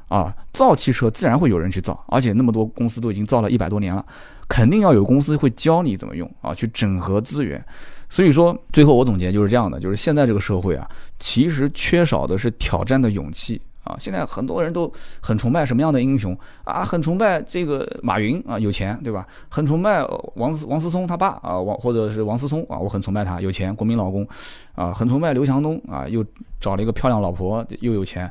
[0.09, 0.37] 啊。
[0.53, 4.05] 造汽车自然会有人去造，而且那么多公司都已经造了一百多年了，
[4.49, 7.65] 肯定要有公司会教你怎么用啊，去整合资源。
[8.15, 10.89] 所以说，最后我总结就是这样的：，就是现在这个社会啊，
[11.19, 13.97] 其实缺少的是挑战的勇气啊。
[13.99, 14.89] 现在很多人都
[15.21, 16.85] 很崇拜什么样的英雄啊？
[16.85, 19.27] 很崇拜这个马云啊，有钱，对吧？
[19.49, 20.01] 很崇拜
[20.37, 24.25] 王思王思聪他爸啊，王或者是王思聪啊，我很崇拜他，有钱，国民老公
[24.77, 24.93] 啊。
[24.93, 26.25] 很崇拜刘强东啊，又
[26.61, 28.31] 找了一个漂亮老婆，又有钱，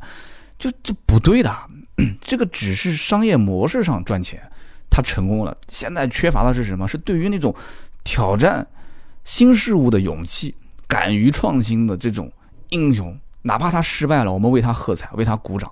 [0.57, 1.53] 就这不对的。
[2.21, 4.41] 这个只是商业模式上赚钱，
[4.89, 5.57] 他成功了。
[5.67, 6.87] 现在缺乏的是什么？
[6.87, 7.53] 是对于那种
[8.05, 8.65] 挑战。
[9.23, 10.53] 新事物的勇气，
[10.87, 12.31] 敢于创新的这种
[12.69, 15.71] 英雄，哪怕他失败了，我们为他喝彩，为他鼓掌，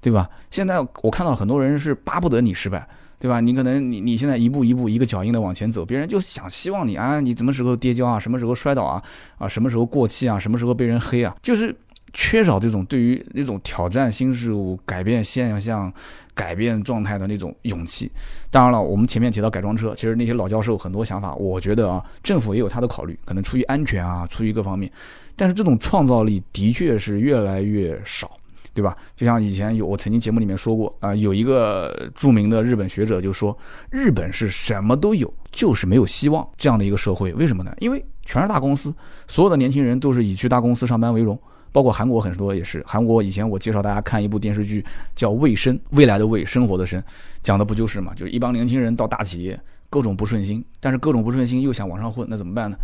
[0.00, 0.28] 对吧？
[0.50, 2.86] 现在我看到很多人是巴不得你失败，
[3.18, 3.40] 对吧？
[3.40, 9.02] 你可能你你现在一步一步一个脚印的往前走，别人就想希望你啊，你什么时候跌跤啊，什么时候摔倒啊，
[9.38, 11.74] 啊，什么时候过气啊，什么时候被人黑啊，就是。
[12.14, 15.92] 缺少这种对于那种挑战新事物、改变现象、
[16.32, 18.10] 改变状态的那种勇气。
[18.50, 24.90] 当然了，我们前面提到改装车，其实那些老教授很多想法，我觉得啊，政府也有他的考虑，可能出于安全啊，出于各方面。
[25.34, 28.30] 但是这种创造力的确是越来越少，
[28.72, 28.96] 对吧？
[29.16, 33.56] 就像以前有我曾经节目里面说过啊，有一个著名的日本学者就说，
[33.90, 37.32] 日本是什么都有，就是没有希望这样的一个社会。
[37.32, 37.74] 为什么呢？
[37.80, 38.94] 因为全是大公司，
[39.26, 41.36] 所有的年轻人都是以去大公司上班为荣。
[41.74, 44.84] 包括韩国很多也是，韩国以前我介绍大家看一部电视剧
[45.16, 47.02] 叫《卫生》，未来的卫，生活的生，
[47.42, 48.14] 讲的不就是嘛？
[48.14, 49.58] 就是一帮年轻人到大企业，
[49.90, 52.76] 各种不顺心，但是各种不顺心又想往上混，那怎么办呢？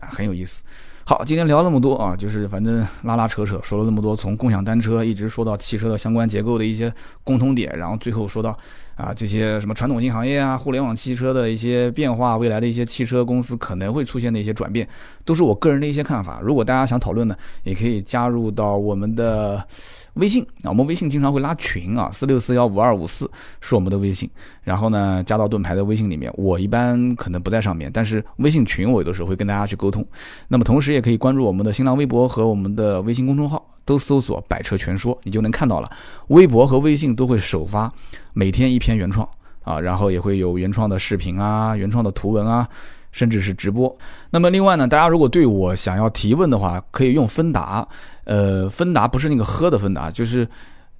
[0.00, 0.62] 啊，很有意思。
[1.04, 6.90] 好，今天聊那么多啊，就是反正拉拉扯扯说了那么多，从共享单车一直说到汽车的相关结构的一些
[7.22, 8.58] 共通点，然后最后说到。
[8.96, 14.86] 啊，这些什么传统性行业啊，互联网汽车的一些变化，未来的一些汽车公司可能会出现的一些转变，
[15.24, 16.40] 都是我个人的一些看法。
[16.42, 19.66] 如果大家想讨论呢，也可以加入到我们的
[20.14, 23.30] 微信啊，我们微信经常会拉群啊，四六四幺五二五四
[23.60, 24.28] 是我们的微信。
[24.62, 30.06] 然后呢，加到盾牌的微信里面，我一般可能不在上面，但是微信群我有的时候会跟大家去沟通。
[30.48, 33.71] 那么同时也可以关注我们的新浪微博和我们的微信公众号。
[33.84, 35.90] 都搜索“百车全说”，你就能看到了。
[36.28, 37.92] 微博和微信都会首发
[38.32, 39.28] 每天一篇原创
[39.62, 42.68] 啊，然后也会有原创的视频啊、原创的图文啊，
[43.10, 43.96] 甚至是直播。
[44.30, 47.86] 那么另外呢，大家如果对我想要提问的话，可以用芬达。
[48.24, 50.48] 呃，芬达不是那个喝的芬达，就是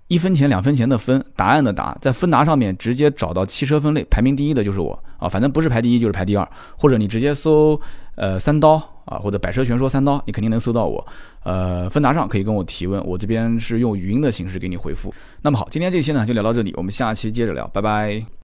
[0.08, 7.80] 一分钱两分钱的分，答案的答，在芬达上面直接找到汽车分类，排名第一的就是我啊，反正不是排第一就是排第二，或者你直接搜
[8.16, 8.82] 呃三刀。
[9.04, 11.06] 啊，或者百车全说三刀，你肯定能搜到我。
[11.44, 15.12] 呃，芬达上可以跟我提问，我这边是用语音的形式给你回复。
[15.42, 18.32] 那么好，今天这期呢就聊到这里，我们下期接着聊，拜拜。